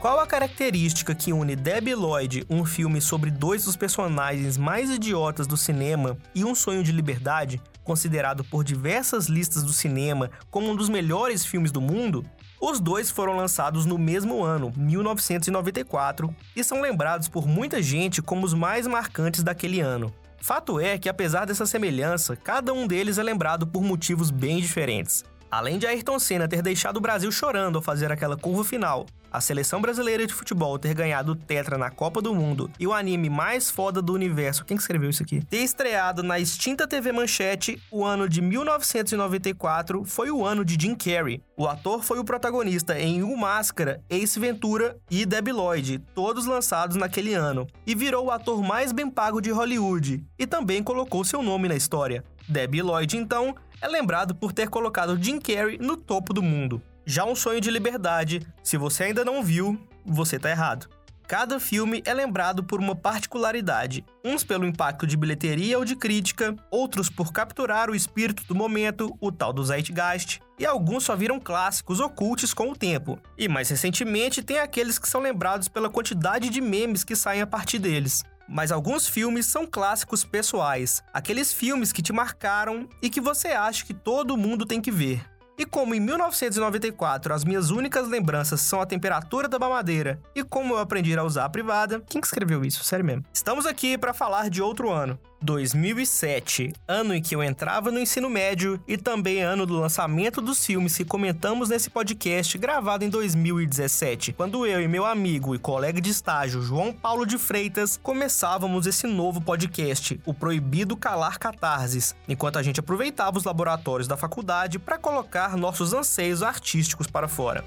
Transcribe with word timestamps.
Qual 0.00 0.20
a 0.20 0.28
característica 0.28 1.12
que 1.12 1.32
une 1.32 1.56
Debbie 1.56 1.96
Lloyd, 1.96 2.46
um 2.48 2.64
filme 2.64 3.00
sobre 3.00 3.32
dois 3.32 3.64
dos 3.64 3.74
personagens 3.74 4.56
mais 4.56 4.90
idiotas 4.90 5.44
do 5.44 5.56
cinema, 5.56 6.16
e 6.32 6.44
Um 6.44 6.54
Sonho 6.54 6.84
de 6.84 6.92
Liberdade, 6.92 7.60
considerado 7.82 8.44
por 8.44 8.62
diversas 8.62 9.26
listas 9.26 9.64
do 9.64 9.72
cinema 9.72 10.30
como 10.52 10.70
um 10.70 10.76
dos 10.76 10.88
melhores 10.88 11.44
filmes 11.44 11.72
do 11.72 11.80
mundo? 11.80 12.24
Os 12.60 12.78
dois 12.78 13.10
foram 13.10 13.36
lançados 13.36 13.86
no 13.86 13.98
mesmo 13.98 14.44
ano, 14.44 14.72
1994, 14.76 16.32
e 16.54 16.62
são 16.62 16.80
lembrados 16.80 17.26
por 17.26 17.48
muita 17.48 17.82
gente 17.82 18.22
como 18.22 18.46
os 18.46 18.54
mais 18.54 18.86
marcantes 18.86 19.42
daquele 19.42 19.80
ano. 19.80 20.14
Fato 20.40 20.78
é 20.78 20.96
que, 20.96 21.08
apesar 21.08 21.44
dessa 21.44 21.66
semelhança, 21.66 22.36
cada 22.36 22.72
um 22.72 22.86
deles 22.86 23.18
é 23.18 23.22
lembrado 23.24 23.66
por 23.66 23.82
motivos 23.82 24.30
bem 24.30 24.60
diferentes. 24.60 25.24
Além 25.50 25.78
de 25.78 25.86
Ayrton 25.86 26.18
Senna 26.18 26.46
ter 26.46 26.60
deixado 26.60 26.98
o 26.98 27.00
Brasil 27.00 27.32
chorando 27.32 27.76
ao 27.76 27.82
fazer 27.82 28.12
aquela 28.12 28.36
curva 28.36 28.62
final, 28.62 29.06
a 29.30 29.40
seleção 29.40 29.80
brasileira 29.80 30.26
de 30.26 30.34
futebol 30.34 30.78
ter 30.78 30.94
ganhado 30.94 31.32
o 31.32 31.36
Tetra 31.36 31.76
na 31.76 31.90
Copa 31.90 32.20
do 32.20 32.34
Mundo 32.34 32.70
e 32.78 32.86
o 32.86 32.92
anime 32.92 33.28
mais 33.28 33.70
foda 33.70 34.00
do 34.00 34.12
universo, 34.12 34.64
quem 34.64 34.76
escreveu 34.76 35.10
isso 35.10 35.22
aqui? 35.22 35.42
Ter 35.44 35.58
estreado 35.58 36.22
na 36.22 36.38
extinta 36.38 36.86
TV 36.86 37.12
Manchete, 37.12 37.80
o 37.90 38.04
ano 38.04 38.28
de 38.28 38.40
1994 38.40 40.04
foi 40.04 40.30
o 40.30 40.44
ano 40.44 40.64
de 40.64 40.76
Jim 40.80 40.94
Carrey. 40.94 41.42
O 41.56 41.66
ator 41.66 42.02
foi 42.02 42.18
o 42.18 42.24
protagonista 42.24 42.98
em 42.98 43.22
O 43.22 43.36
Máscara, 43.36 44.00
Ace 44.08 44.38
Ventura 44.38 44.96
e 45.10 45.26
Debbie 45.26 45.52
Lloyd, 45.52 45.98
todos 46.14 46.46
lançados 46.46 46.96
naquele 46.96 47.34
ano, 47.34 47.66
e 47.86 47.94
virou 47.94 48.26
o 48.26 48.30
ator 48.30 48.62
mais 48.62 48.92
bem 48.92 49.10
pago 49.10 49.40
de 49.40 49.50
Hollywood, 49.50 50.24
e 50.38 50.46
também 50.46 50.82
colocou 50.82 51.24
seu 51.24 51.42
nome 51.42 51.68
na 51.68 51.76
história. 51.76 52.24
Debbie 52.48 52.82
Lloyd, 52.82 53.16
então, 53.16 53.54
é 53.80 53.86
lembrado 53.86 54.34
por 54.34 54.52
ter 54.52 54.68
colocado 54.68 55.22
Jim 55.22 55.38
Carrey 55.38 55.78
no 55.78 55.96
topo 55.96 56.32
do 56.32 56.42
mundo. 56.42 56.82
Já 57.10 57.24
Um 57.24 57.34
Sonho 57.34 57.58
de 57.58 57.70
Liberdade, 57.70 58.46
se 58.62 58.76
você 58.76 59.04
ainda 59.04 59.24
não 59.24 59.42
viu, 59.42 59.80
você 60.04 60.38
tá 60.38 60.50
errado. 60.50 60.90
Cada 61.26 61.58
filme 61.58 62.02
é 62.04 62.12
lembrado 62.12 62.62
por 62.62 62.78
uma 62.78 62.94
particularidade, 62.94 64.04
uns 64.22 64.44
pelo 64.44 64.66
impacto 64.66 65.06
de 65.06 65.16
bilheteria 65.16 65.78
ou 65.78 65.86
de 65.86 65.96
crítica, 65.96 66.54
outros 66.70 67.08
por 67.08 67.32
capturar 67.32 67.88
o 67.88 67.94
espírito 67.94 68.44
do 68.44 68.54
momento, 68.54 69.16
o 69.22 69.32
tal 69.32 69.54
do 69.54 69.64
Zeitgeist, 69.64 70.40
e 70.58 70.66
alguns 70.66 71.04
só 71.04 71.16
viram 71.16 71.40
clássicos 71.40 71.98
ocultos 71.98 72.52
com 72.52 72.72
o 72.72 72.76
tempo. 72.76 73.18
E 73.38 73.48
mais 73.48 73.70
recentemente 73.70 74.42
tem 74.42 74.58
aqueles 74.58 74.98
que 74.98 75.08
são 75.08 75.22
lembrados 75.22 75.66
pela 75.66 75.88
quantidade 75.88 76.50
de 76.50 76.60
memes 76.60 77.04
que 77.04 77.16
saem 77.16 77.40
a 77.40 77.46
partir 77.46 77.78
deles 77.78 78.22
mas 78.50 78.72
alguns 78.72 79.06
filmes 79.06 79.44
são 79.44 79.66
clássicos 79.66 80.24
pessoais, 80.24 81.02
aqueles 81.12 81.52
filmes 81.52 81.92
que 81.92 82.00
te 82.00 82.14
marcaram 82.14 82.88
e 83.02 83.10
que 83.10 83.20
você 83.20 83.48
acha 83.48 83.84
que 83.84 83.92
todo 83.92 84.38
mundo 84.38 84.64
tem 84.64 84.80
que 84.80 84.90
ver. 84.90 85.22
E 85.58 85.66
como 85.66 85.92
em 85.92 85.98
1994 85.98 87.34
as 87.34 87.44
minhas 87.44 87.70
únicas 87.70 88.06
lembranças 88.06 88.60
são 88.60 88.80
a 88.80 88.86
temperatura 88.86 89.48
da 89.48 89.58
mamadeira 89.58 90.20
e 90.32 90.44
como 90.44 90.74
eu 90.74 90.78
aprendi 90.78 91.18
a 91.18 91.24
usar 91.24 91.46
a 91.46 91.48
privada, 91.48 92.00
quem 92.08 92.20
que 92.20 92.26
escreveu 92.28 92.64
isso? 92.64 92.84
Sério 92.84 93.04
mesmo. 93.04 93.24
Estamos 93.32 93.66
aqui 93.66 93.98
para 93.98 94.14
falar 94.14 94.48
de 94.48 94.62
outro 94.62 94.92
ano. 94.92 95.18
2007, 95.40 96.72
ano 96.86 97.14
em 97.14 97.22
que 97.22 97.34
eu 97.34 97.42
entrava 97.42 97.92
no 97.92 98.00
ensino 98.00 98.28
médio 98.28 98.82
e 98.88 98.96
também 98.96 99.40
ano 99.40 99.64
do 99.64 99.78
lançamento 99.78 100.40
dos 100.40 100.64
filmes 100.66 100.96
que 100.96 101.04
comentamos 101.04 101.68
nesse 101.68 101.88
podcast 101.88 102.58
gravado 102.58 103.04
em 103.04 103.08
2017, 103.08 104.32
quando 104.32 104.66
eu 104.66 104.80
e 104.80 104.88
meu 104.88 105.06
amigo 105.06 105.54
e 105.54 105.58
colega 105.58 106.00
de 106.00 106.10
estágio 106.10 106.60
João 106.60 106.92
Paulo 106.92 107.24
de 107.24 107.38
Freitas 107.38 107.96
começávamos 107.96 108.86
esse 108.86 109.06
novo 109.06 109.40
podcast, 109.40 110.20
o 110.26 110.34
Proibido 110.34 110.96
Calar 110.96 111.38
Catarses, 111.38 112.16
enquanto 112.28 112.58
a 112.58 112.62
gente 112.62 112.80
aproveitava 112.80 113.38
os 113.38 113.44
laboratórios 113.44 114.08
da 114.08 114.16
faculdade 114.16 114.78
para 114.78 114.98
colocar 114.98 115.56
nossos 115.56 115.92
anseios 115.92 116.42
artísticos 116.42 117.06
para 117.06 117.28
fora. 117.28 117.64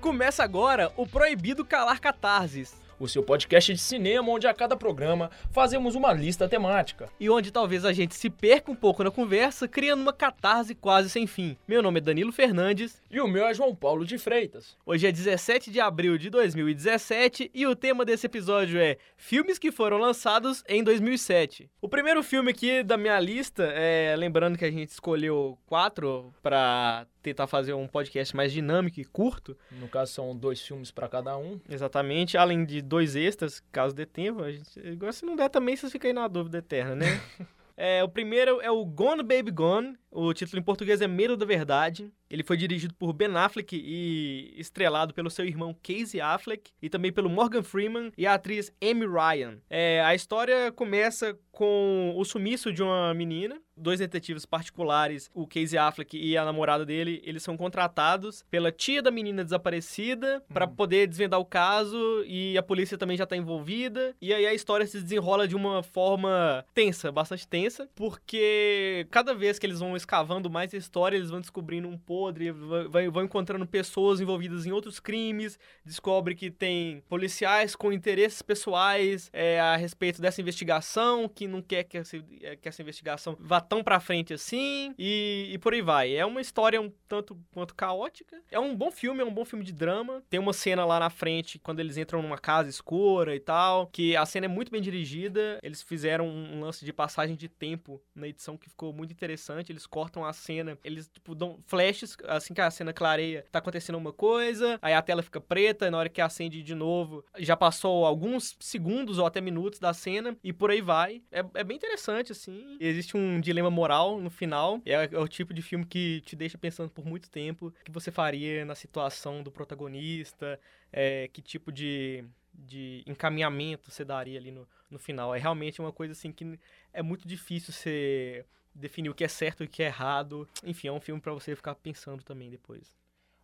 Começa 0.00 0.42
agora 0.42 0.90
o 0.96 1.06
Proibido 1.06 1.64
Calar 1.64 2.00
Catarses 2.00 2.85
o 2.98 3.08
seu 3.08 3.22
podcast 3.22 3.72
de 3.72 3.80
cinema, 3.80 4.30
onde 4.30 4.46
a 4.46 4.54
cada 4.54 4.76
programa 4.76 5.30
fazemos 5.50 5.94
uma 5.94 6.12
lista 6.12 6.48
temática. 6.48 7.08
E 7.18 7.28
onde 7.28 7.50
talvez 7.50 7.84
a 7.84 7.92
gente 7.92 8.14
se 8.14 8.30
perca 8.30 8.70
um 8.70 8.74
pouco 8.74 9.04
na 9.04 9.10
conversa, 9.10 9.68
criando 9.68 10.02
uma 10.02 10.12
catarse 10.12 10.74
quase 10.74 11.10
sem 11.10 11.26
fim. 11.26 11.56
Meu 11.66 11.82
nome 11.82 11.98
é 11.98 12.02
Danilo 12.02 12.32
Fernandes. 12.32 13.00
E 13.10 13.20
o 13.20 13.28
meu 13.28 13.46
é 13.46 13.54
João 13.54 13.74
Paulo 13.74 14.04
de 14.04 14.18
Freitas. 14.18 14.76
Hoje 14.84 15.06
é 15.06 15.12
17 15.12 15.70
de 15.70 15.80
abril 15.80 16.18
de 16.18 16.30
2017 16.30 17.50
e 17.54 17.66
o 17.66 17.76
tema 17.76 18.04
desse 18.04 18.26
episódio 18.26 18.78
é 18.80 18.96
Filmes 19.16 19.58
que 19.58 19.72
foram 19.72 19.98
lançados 19.98 20.64
em 20.68 20.82
2007. 20.82 21.70
O 21.80 21.88
primeiro 21.88 22.22
filme 22.22 22.50
aqui 22.50 22.82
da 22.82 22.96
minha 22.96 23.18
lista, 23.20 23.64
é, 23.74 24.14
lembrando 24.16 24.58
que 24.58 24.64
a 24.64 24.70
gente 24.70 24.90
escolheu 24.90 25.58
quatro 25.66 26.32
para 26.42 27.06
tentar 27.26 27.48
fazer 27.48 27.74
um 27.74 27.88
podcast 27.88 28.36
mais 28.36 28.52
dinâmico 28.52 29.00
e 29.00 29.04
curto. 29.04 29.56
No 29.72 29.88
caso, 29.88 30.12
são 30.12 30.36
dois 30.36 30.60
filmes 30.60 30.92
para 30.92 31.08
cada 31.08 31.36
um. 31.36 31.60
Exatamente, 31.68 32.38
além 32.38 32.64
de 32.64 32.80
dois 32.80 33.16
extras, 33.16 33.60
caso 33.72 33.92
dê 33.92 34.06
tempo. 34.06 34.44
A 34.44 34.52
gente, 34.52 34.78
igual 34.78 35.12
se 35.12 35.26
não 35.26 35.34
der 35.34 35.48
também, 35.48 35.74
vocês 35.74 35.90
ficam 35.90 36.08
aí 36.08 36.14
na 36.14 36.28
dúvida 36.28 36.58
eterna, 36.58 36.94
né? 36.94 37.20
é, 37.76 38.04
o 38.04 38.08
primeiro 38.08 38.60
é 38.60 38.70
o 38.70 38.84
Gone 38.84 39.24
Baby 39.24 39.50
Gone. 39.50 39.96
O 40.08 40.32
título 40.32 40.60
em 40.60 40.64
português 40.64 41.00
é 41.00 41.08
Medo 41.08 41.36
da 41.36 41.44
Verdade. 41.44 42.12
Ele 42.28 42.42
foi 42.42 42.56
dirigido 42.56 42.94
por 42.94 43.12
Ben 43.12 43.34
Affleck 43.36 43.76
e 43.76 44.54
estrelado 44.56 45.14
pelo 45.14 45.30
seu 45.30 45.44
irmão 45.44 45.76
Casey 45.82 46.20
Affleck 46.20 46.70
e 46.82 46.88
também 46.88 47.12
pelo 47.12 47.30
Morgan 47.30 47.62
Freeman 47.62 48.12
e 48.16 48.26
a 48.26 48.34
atriz 48.34 48.72
Amy 48.82 49.06
Ryan. 49.06 49.58
É, 49.70 50.02
a 50.04 50.14
história 50.14 50.72
começa 50.72 51.38
com 51.52 52.12
o 52.14 52.24
sumiço 52.24 52.72
de 52.72 52.82
uma 52.82 53.14
menina. 53.14 53.60
Dois 53.78 53.98
detetives 53.98 54.46
particulares, 54.46 55.30
o 55.34 55.46
Casey 55.46 55.78
Affleck 55.78 56.16
e 56.16 56.36
a 56.36 56.44
namorada 56.44 56.84
dele, 56.84 57.22
eles 57.24 57.42
são 57.42 57.58
contratados 57.58 58.42
pela 58.50 58.72
tia 58.72 59.02
da 59.02 59.10
menina 59.10 59.44
desaparecida 59.44 60.42
para 60.48 60.66
uhum. 60.66 60.74
poder 60.74 61.06
desvendar 61.06 61.38
o 61.38 61.44
caso 61.44 62.24
e 62.26 62.56
a 62.56 62.62
polícia 62.62 62.96
também 62.96 63.18
já 63.18 63.24
está 63.24 63.36
envolvida. 63.36 64.14
E 64.20 64.32
aí 64.32 64.46
a 64.46 64.54
história 64.54 64.86
se 64.86 65.00
desenrola 65.00 65.46
de 65.46 65.54
uma 65.54 65.82
forma 65.82 66.64
tensa, 66.72 67.12
bastante 67.12 67.46
tensa, 67.46 67.86
porque 67.94 69.06
cada 69.10 69.34
vez 69.34 69.58
que 69.58 69.66
eles 69.66 69.80
vão 69.80 69.94
escavando 69.94 70.48
mais 70.48 70.72
a 70.72 70.78
história, 70.78 71.16
eles 71.16 71.30
vão 71.30 71.40
descobrindo 71.40 71.86
um 71.86 71.98
pouco 71.98 72.15
podre, 72.16 72.50
vai, 72.88 73.10
vão 73.10 73.24
encontrando 73.24 73.66
pessoas 73.66 74.22
envolvidas 74.22 74.64
em 74.64 74.72
outros 74.72 74.98
crimes, 74.98 75.58
descobre 75.84 76.34
que 76.34 76.50
tem 76.50 77.02
policiais 77.10 77.76
com 77.76 77.92
interesses 77.92 78.40
pessoais 78.40 79.28
é, 79.34 79.60
a 79.60 79.76
respeito 79.76 80.22
dessa 80.22 80.40
investigação, 80.40 81.28
que 81.28 81.46
não 81.46 81.60
quer 81.60 81.84
que 81.84 81.98
essa, 81.98 82.16
é, 82.40 82.56
que 82.56 82.66
essa 82.66 82.80
investigação 82.80 83.36
vá 83.38 83.60
tão 83.60 83.84
pra 83.84 84.00
frente 84.00 84.32
assim, 84.32 84.94
e, 84.98 85.50
e 85.52 85.58
por 85.58 85.74
aí 85.74 85.82
vai. 85.82 86.14
É 86.16 86.24
uma 86.24 86.40
história 86.40 86.80
um 86.80 86.90
tanto 87.06 87.38
quanto 87.52 87.74
caótica. 87.74 88.40
É 88.50 88.58
um 88.58 88.74
bom 88.74 88.90
filme, 88.90 89.20
é 89.20 89.24
um 89.24 89.32
bom 89.32 89.44
filme 89.44 89.64
de 89.64 89.74
drama. 89.74 90.22
Tem 90.30 90.40
uma 90.40 90.54
cena 90.54 90.86
lá 90.86 90.98
na 90.98 91.10
frente, 91.10 91.58
quando 91.58 91.80
eles 91.80 91.98
entram 91.98 92.22
numa 92.22 92.38
casa 92.38 92.70
escura 92.70 93.36
e 93.36 93.40
tal, 93.40 93.88
que 93.88 94.16
a 94.16 94.24
cena 94.24 94.46
é 94.46 94.48
muito 94.48 94.72
bem 94.72 94.80
dirigida. 94.80 95.58
Eles 95.62 95.82
fizeram 95.82 96.26
um 96.26 96.60
lance 96.60 96.82
de 96.82 96.94
passagem 96.94 97.36
de 97.36 97.46
tempo 97.46 98.02
na 98.14 98.26
edição 98.26 98.56
que 98.56 98.70
ficou 98.70 98.90
muito 98.90 99.12
interessante. 99.12 99.70
Eles 99.70 99.86
cortam 99.86 100.24
a 100.24 100.32
cena, 100.32 100.78
eles 100.82 101.08
tipo, 101.08 101.34
dão 101.34 101.58
flashes 101.66 102.05
assim 102.26 102.54
que 102.54 102.60
a 102.60 102.70
cena 102.70 102.92
clareia, 102.92 103.44
tá 103.50 103.58
acontecendo 103.58 103.96
uma 103.96 104.12
coisa, 104.12 104.78
aí 104.82 104.92
a 104.92 105.02
tela 105.02 105.22
fica 105.22 105.40
preta, 105.40 105.86
e 105.86 105.90
na 105.90 105.98
hora 105.98 106.08
que 106.08 106.20
acende 106.20 106.62
de 106.62 106.74
novo, 106.74 107.24
já 107.38 107.56
passou 107.56 108.04
alguns 108.04 108.56
segundos 108.60 109.18
ou 109.18 109.26
até 109.26 109.40
minutos 109.40 109.78
da 109.78 109.92
cena, 109.92 110.36
e 110.42 110.52
por 110.52 110.70
aí 110.70 110.80
vai. 110.80 111.22
É, 111.30 111.44
é 111.54 111.64
bem 111.64 111.76
interessante, 111.76 112.32
assim. 112.32 112.76
Existe 112.80 113.16
um 113.16 113.40
dilema 113.40 113.70
moral 113.70 114.20
no 114.20 114.30
final. 114.30 114.80
É, 114.84 115.08
é 115.12 115.18
o 115.18 115.28
tipo 115.28 115.52
de 115.52 115.62
filme 115.62 115.84
que 115.84 116.20
te 116.22 116.36
deixa 116.36 116.58
pensando 116.58 116.90
por 116.90 117.04
muito 117.04 117.30
tempo 117.30 117.68
o 117.68 117.84
que 117.84 117.90
você 117.90 118.10
faria 118.10 118.64
na 118.64 118.74
situação 118.74 119.42
do 119.42 119.50
protagonista, 119.50 120.58
é, 120.92 121.28
que 121.32 121.40
tipo 121.42 121.72
de 121.72 122.24
de 122.58 123.02
encaminhamento 123.06 123.90
você 123.90 124.04
daria 124.04 124.38
ali 124.38 124.50
no, 124.50 124.66
no 124.90 124.98
final. 124.98 125.34
É 125.34 125.38
realmente 125.38 125.80
uma 125.80 125.92
coisa 125.92 126.12
assim 126.12 126.32
que 126.32 126.58
é 126.92 127.02
muito 127.02 127.26
difícil 127.26 127.72
ser 127.72 128.46
definir 128.76 129.10
o 129.10 129.14
que 129.14 129.24
é 129.24 129.28
certo 129.28 129.62
e 129.62 129.66
o 129.66 129.68
que 129.68 129.82
é 129.82 129.86
errado. 129.86 130.48
Enfim, 130.62 130.88
é 130.88 130.92
um 130.92 131.00
filme 131.00 131.20
para 131.20 131.32
você 131.32 131.56
ficar 131.56 131.74
pensando 131.74 132.22
também 132.22 132.50
depois. 132.50 132.94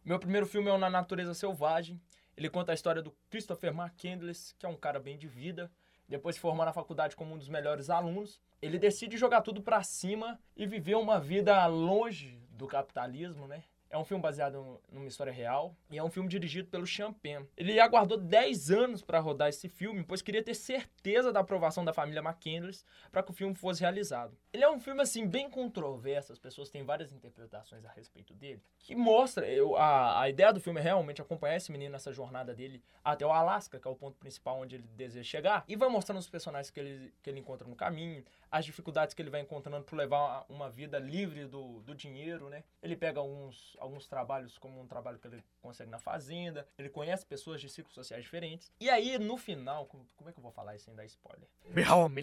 Meu 0.04 0.18
primeiro 0.18 0.46
filme 0.46 0.68
é 0.68 0.72
o 0.72 0.78
Na 0.78 0.90
Natureza 0.90 1.34
Selvagem. 1.34 2.00
Ele 2.36 2.48
conta 2.48 2.72
a 2.72 2.74
história 2.74 3.02
do 3.02 3.14
Christopher 3.30 3.72
McCandless, 3.72 4.54
que 4.58 4.66
é 4.66 4.68
um 4.68 4.76
cara 4.76 4.98
bem 4.98 5.16
de 5.16 5.26
vida. 5.26 5.70
Depois 6.08 6.36
se 6.36 6.40
formou 6.40 6.64
na 6.64 6.72
faculdade 6.72 7.16
como 7.16 7.34
um 7.34 7.38
dos 7.38 7.48
melhores 7.48 7.88
alunos. 7.88 8.40
Ele 8.60 8.78
decide 8.78 9.16
jogar 9.16 9.42
tudo 9.42 9.62
para 9.62 9.82
cima 9.82 10.38
e 10.56 10.66
viver 10.66 10.96
uma 10.96 11.18
vida 11.20 11.64
longe 11.66 12.40
do 12.50 12.66
capitalismo, 12.66 13.46
né? 13.46 13.64
É 13.88 13.98
um 13.98 14.04
filme 14.04 14.22
baseado 14.22 14.80
numa 14.90 15.06
história 15.06 15.32
real 15.32 15.76
e 15.90 15.98
é 15.98 16.02
um 16.02 16.10
filme 16.10 16.28
dirigido 16.28 16.68
pelo 16.68 16.86
Champagne. 16.86 17.46
Ele 17.56 17.78
aguardou 17.78 18.16
10 18.16 18.70
anos 18.70 19.02
para 19.02 19.20
rodar 19.20 19.50
esse 19.50 19.68
filme, 19.68 20.02
pois 20.02 20.22
queria 20.22 20.42
ter 20.42 20.54
certeza 20.54 21.30
da 21.30 21.40
aprovação 21.40 21.84
da 21.84 21.92
família 21.92 22.22
McKenders 22.22 22.86
para 23.10 23.22
que 23.22 23.30
o 23.30 23.34
filme 23.34 23.54
fosse 23.54 23.82
realizado. 23.82 24.34
Ele 24.52 24.64
é 24.64 24.70
um 24.70 24.78
filme 24.78 25.00
assim 25.00 25.26
bem 25.26 25.48
controverso, 25.48 26.32
as 26.32 26.38
pessoas 26.38 26.68
têm 26.68 26.84
várias 26.84 27.12
interpretações 27.12 27.84
a 27.84 27.90
respeito 27.90 28.34
dele, 28.34 28.62
que 28.78 28.94
mostra 28.94 29.48
eu, 29.48 29.76
a, 29.76 30.20
a 30.20 30.28
ideia 30.28 30.52
do 30.52 30.60
filme 30.60 30.78
é 30.78 30.82
realmente 30.82 31.22
acompanhar 31.22 31.56
esse 31.56 31.72
menino 31.72 31.92
nessa 31.92 32.12
jornada 32.12 32.54
dele 32.54 32.82
até 33.02 33.24
o 33.24 33.32
Alasca, 33.32 33.80
que 33.80 33.88
é 33.88 33.90
o 33.90 33.96
ponto 33.96 34.18
principal 34.18 34.60
onde 34.60 34.76
ele 34.76 34.84
deseja 34.94 35.28
chegar, 35.28 35.64
e 35.66 35.74
vai 35.74 35.88
mostrando 35.88 36.18
os 36.18 36.28
personagens 36.28 36.70
que 36.70 36.78
ele, 36.78 37.14
que 37.22 37.30
ele 37.30 37.40
encontra 37.40 37.66
no 37.66 37.74
caminho, 37.74 38.24
as 38.50 38.66
dificuldades 38.66 39.14
que 39.14 39.22
ele 39.22 39.30
vai 39.30 39.40
encontrando 39.40 39.82
para 39.82 39.96
levar 39.96 40.44
uma 40.48 40.68
vida 40.68 40.98
livre 40.98 41.46
do, 41.46 41.80
do 41.80 41.94
dinheiro, 41.94 42.50
né? 42.50 42.62
Ele 42.82 42.94
pega 42.94 43.18
alguns 43.18 43.74
alguns 43.78 44.06
trabalhos, 44.06 44.58
como 44.58 44.78
um 44.78 44.86
trabalho 44.86 45.18
que 45.18 45.26
ele 45.26 45.42
consegue 45.62 45.90
na 45.90 45.98
fazenda. 45.98 46.66
Ele 46.76 46.90
conhece 46.90 47.24
pessoas 47.24 47.60
de 47.60 47.68
ciclos 47.70 47.94
sociais 47.94 48.22
diferentes. 48.22 48.70
E 48.78 48.90
aí, 48.90 49.18
no 49.18 49.38
final, 49.38 49.86
como, 49.86 50.06
como 50.16 50.28
é 50.28 50.32
que 50.32 50.38
eu 50.38 50.42
vou 50.42 50.52
falar 50.52 50.76
isso 50.76 50.84
sem 50.84 50.94
dar 50.94 51.06
spoiler? 51.06 51.48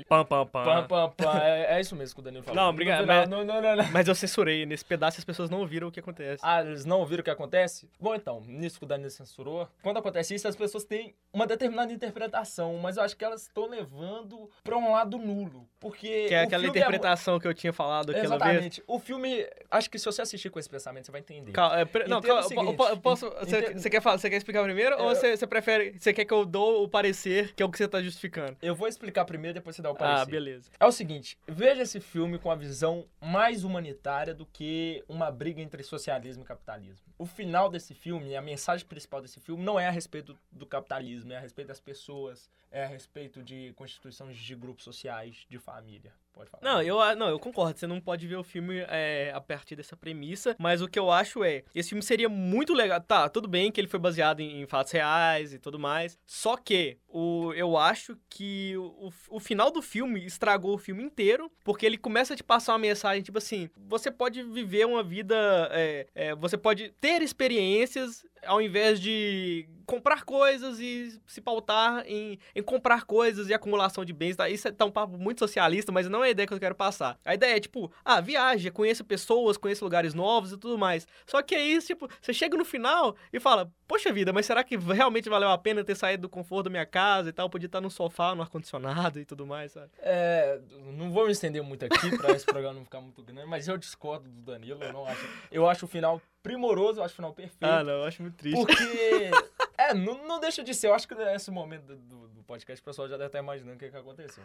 Pam, 0.05 0.23
pam, 0.23 0.45
pam. 0.45 0.63
Pam, 0.63 0.87
pam, 0.87 1.11
pam. 1.11 1.39
É, 1.39 1.77
é 1.77 1.81
isso 1.81 1.95
mesmo 1.95 2.15
que 2.19 2.21
o 2.21 2.23
Danilo 2.25 2.43
falou. 2.43 2.61
Não, 2.63 2.69
obrigado, 2.69 3.05
mas- 3.07 3.27
Não, 3.29 3.43
não, 3.43 3.61
não, 3.61 3.75
não. 3.75 3.91
Mas 3.91 4.07
eu 4.07 4.15
censurei. 4.15 4.65
Nesse 4.65 4.85
pedaço 4.85 5.17
as 5.19 5.25
pessoas 5.25 5.49
não 5.49 5.59
ouviram 5.59 5.87
o 5.87 5.91
que 5.91 5.99
acontece. 5.99 6.41
Ah, 6.45 6.61
eles 6.61 6.85
não 6.85 6.99
ouviram 6.99 7.21
o 7.21 7.23
que 7.23 7.29
acontece? 7.29 7.89
Bom, 7.99 8.13
então, 8.15 8.41
nisso 8.47 8.77
que 8.79 8.85
o 8.85 8.87
Danilo 8.87 9.09
censurou, 9.09 9.67
quando 9.81 9.97
acontece 9.97 10.35
isso, 10.35 10.47
as 10.47 10.55
pessoas 10.55 10.83
têm 10.83 11.13
uma 11.33 11.47
determinada 11.47 11.91
interpretação, 11.93 12.77
mas 12.77 12.97
eu 12.97 13.03
acho 13.03 13.15
que 13.15 13.23
elas 13.25 13.43
estão 13.43 13.67
levando 13.69 14.49
pra 14.63 14.77
um 14.77 14.91
lado 14.91 15.17
nulo. 15.17 15.67
Porque. 15.79 16.27
que 16.27 16.33
é 16.33 16.41
aquela 16.41 16.63
filme 16.63 16.77
interpretação 16.77 17.39
que 17.39 17.47
eu 17.47 17.53
tinha 17.53 17.71
falado 17.71 18.09
aquela 18.09 18.37
vez. 18.37 18.41
Exatamente. 18.41 18.83
O 18.85 18.99
filme. 18.99 19.47
Acho 19.71 19.89
que 19.89 19.97
se 19.97 20.05
você 20.05 20.21
assistir 20.21 20.49
com 20.49 20.59
esse 20.59 20.69
pensamento, 20.69 21.05
você 21.05 21.11
vai 21.11 21.21
entender. 21.21 21.51
Calma, 21.51 21.79
é, 21.79 21.85
pre- 21.85 22.07
não, 22.07 22.21
calma, 22.21 22.43
seguinte, 22.43 22.75
eu 22.77 22.97
posso. 22.97 23.29
Você, 23.29 23.89
quer 23.89 24.01
falar, 24.01 24.17
você 24.17 24.29
quer 24.29 24.37
explicar 24.37 24.63
primeiro 24.63 24.97
ou 25.01 25.11
É, 25.11 25.15
você, 25.15 25.37
você 25.37 25.47
prefere. 25.47 25.97
Você 25.97 26.13
quer 26.13 26.25
que 26.25 26.33
eu 26.33 26.45
dou 26.45 26.83
o 26.83 26.87
parecer, 26.89 27.53
que 27.53 27.63
é 27.63 27.65
o 27.65 27.69
que 27.71 27.77
você 27.77 27.87
tá 27.87 28.01
justificando? 28.01 28.57
Eu 28.61 28.75
vou 28.75 28.87
explicar 28.87 29.23
primeiro, 29.25 29.53
depois 29.55 29.75
você 29.75 29.81
dá 29.81 29.91
o 29.91 29.95
parecer. 29.95 30.21
Ah, 30.21 30.25
beleza. 30.25 30.69
É 30.79 30.85
o 30.85 30.91
seguinte, 30.91 31.37
veja 31.47 31.81
esse 31.83 31.99
filme 31.99 32.37
com 32.39 32.51
a 32.51 32.55
visão 32.55 33.05
mais 33.21 33.63
humanitária 33.63 34.33
do 34.33 34.45
que 34.45 35.03
uma 35.07 35.31
briga 35.31 35.61
entre 35.61 35.81
socialismo 35.83 36.43
e 36.43 36.45
capitalismo. 36.45 37.05
O 37.17 37.25
final 37.25 37.69
desse 37.69 37.93
filme, 37.93 38.35
a 38.35 38.41
mensagem 38.41 38.85
principal 38.85 39.21
desse 39.21 39.39
filme, 39.39 39.63
não 39.63 39.79
é 39.79 39.87
a 39.87 39.91
respeito 39.91 40.37
do 40.51 40.65
capitalismo, 40.65 41.31
é 41.33 41.37
a 41.37 41.39
respeito 41.39 41.67
das 41.67 41.79
pessoas, 41.79 42.49
é 42.71 42.83
a 42.83 42.87
respeito 42.87 43.41
de 43.43 43.73
constituições 43.75 44.37
de 44.37 44.55
grupos 44.55 44.83
sociais, 44.83 45.45
de 45.49 45.57
família. 45.69 46.13
Pode 46.33 46.49
falar. 46.49 46.63
Não, 46.63 46.81
eu, 46.81 46.99
ah, 46.99 47.15
não, 47.15 47.29
eu 47.29 47.39
concordo. 47.39 47.77
Você 47.77 47.87
não 47.87 47.99
pode 47.99 48.27
ver 48.27 48.35
o 48.35 48.43
filme 48.43 48.77
é, 48.87 49.31
a 49.33 49.41
partir 49.41 49.75
dessa 49.75 49.95
premissa, 49.95 50.55
mas 50.59 50.81
o 50.81 50.87
que 50.87 50.97
eu 50.97 51.11
acho 51.11 51.43
é, 51.43 51.63
esse 51.73 51.89
filme 51.89 52.01
seria 52.01 52.29
muito 52.29 52.73
legal. 52.73 53.01
Tá, 53.01 53.27
tudo 53.27 53.47
bem 53.47 53.71
que 53.71 53.79
ele 53.79 53.87
foi 53.87 53.99
baseado 53.99 54.39
em, 54.39 54.61
em 54.61 54.65
fatos 54.65 54.91
reais 54.91 55.53
e 55.53 55.59
tudo 55.59 55.79
mais. 55.79 56.17
Só 56.25 56.55
que 56.55 56.97
o, 57.07 57.53
eu 57.53 57.77
acho 57.77 58.17
que 58.29 58.75
o, 58.77 59.11
o 59.29 59.39
final 59.39 59.71
do 59.71 59.81
filme 59.81 60.25
estragou 60.25 60.75
o 60.75 60.77
filme 60.77 61.03
inteiro, 61.03 61.51
porque 61.63 61.85
ele 61.85 61.97
começa 61.97 62.33
a 62.33 62.37
te 62.37 62.43
passar 62.43 62.73
uma 62.73 62.79
mensagem 62.79 63.23
tipo 63.23 63.37
assim: 63.37 63.69
você 63.75 64.11
pode 64.11 64.43
viver 64.43 64.85
uma 64.85 65.03
vida, 65.03 65.35
é, 65.71 66.07
é, 66.13 66.35
você 66.35 66.57
pode 66.57 66.93
ter 66.99 67.21
experiências 67.21 68.25
ao 68.45 68.61
invés 68.61 68.99
de 68.99 69.67
comprar 69.85 70.23
coisas 70.23 70.79
e 70.79 71.19
se 71.25 71.41
pautar 71.41 72.03
em, 72.05 72.37
em 72.55 72.61
comprar 72.61 73.05
coisas 73.05 73.49
e 73.49 73.53
acumulação 73.53 74.05
de 74.05 74.13
bens. 74.13 74.35
Tá? 74.35 74.47
Isso 74.49 74.67
é 74.67 74.71
tá 74.71 74.85
um 74.85 74.91
papo 74.91 75.17
muito 75.17 75.39
socialista, 75.39 75.91
mas 75.91 76.07
não 76.07 76.23
é 76.23 76.28
a 76.29 76.31
ideia 76.31 76.47
que 76.47 76.53
eu 76.53 76.59
quero 76.59 76.75
passar. 76.75 77.19
A 77.25 77.33
ideia 77.33 77.57
é, 77.57 77.59
tipo, 77.59 77.91
ah, 78.03 78.21
viaja, 78.21 78.71
conheça 78.71 79.03
pessoas, 79.03 79.57
conheça 79.57 79.83
lugares 79.83 80.13
novos 80.13 80.51
e 80.51 80.57
tudo 80.57 80.77
mais. 80.77 81.07
Só 81.25 81.41
que 81.41 81.55
aí, 81.55 81.79
tipo, 81.79 82.07
você 82.21 82.33
chega 82.33 82.57
no 82.57 82.65
final 82.65 83.15
e 83.31 83.39
fala, 83.39 83.71
poxa 83.87 84.11
vida, 84.11 84.31
mas 84.31 84.45
será 84.45 84.63
que 84.63 84.77
realmente 84.77 85.29
valeu 85.29 85.49
a 85.49 85.57
pena 85.57 85.83
ter 85.83 85.95
saído 85.95 86.23
do 86.23 86.29
conforto 86.29 86.65
da 86.65 86.69
minha 86.69 86.85
casa 86.85 87.29
e 87.29 87.33
tal? 87.33 87.49
Podia 87.49 87.65
estar 87.67 87.81
no 87.81 87.89
sofá, 87.89 88.33
no 88.35 88.41
ar-condicionado 88.41 89.19
e 89.19 89.25
tudo 89.25 89.45
mais, 89.45 89.71
sabe? 89.71 89.89
É, 89.99 90.59
não 90.97 91.11
vou 91.11 91.25
me 91.25 91.31
estender 91.31 91.63
muito 91.63 91.85
aqui 91.85 92.15
pra 92.17 92.31
esse 92.31 92.45
programa 92.45 92.75
não 92.75 92.83
ficar 92.83 93.01
muito 93.01 93.21
grande, 93.23 93.47
mas 93.47 93.67
eu 93.67 93.77
discordo 93.77 94.29
do 94.29 94.41
Danilo, 94.41 94.83
eu 94.83 94.93
não 94.93 95.05
acho. 95.05 95.27
Eu 95.51 95.67
acho 95.67 95.85
o 95.85 95.87
final 95.87 96.21
primoroso, 96.41 96.99
eu 96.99 97.03
acho 97.03 97.13
o 97.13 97.15
final 97.15 97.33
perfeito. 97.33 97.63
Ah, 97.63 97.83
não, 97.83 97.93
eu 97.93 98.03
acho 98.03 98.21
muito 98.21 98.35
triste. 98.35 98.57
Porque. 98.57 99.31
É, 99.79 99.93
não, 99.93 100.27
não 100.27 100.39
deixa 100.39 100.63
de 100.63 100.73
ser. 100.73 100.87
Eu 100.87 100.93
acho 100.93 101.07
que 101.07 101.15
nesse 101.15 101.49
momento 101.49 101.95
do, 101.95 102.27
do, 102.27 102.43
podcast 102.49 102.81
o 102.81 102.83
pessoal 102.83 103.07
já 103.07 103.15
deve 103.15 103.27
estar 103.27 103.37
imaginando 103.39 103.75
o 103.75 103.79
que, 103.79 103.91
que 103.91 103.95
aconteceu. 103.95 104.43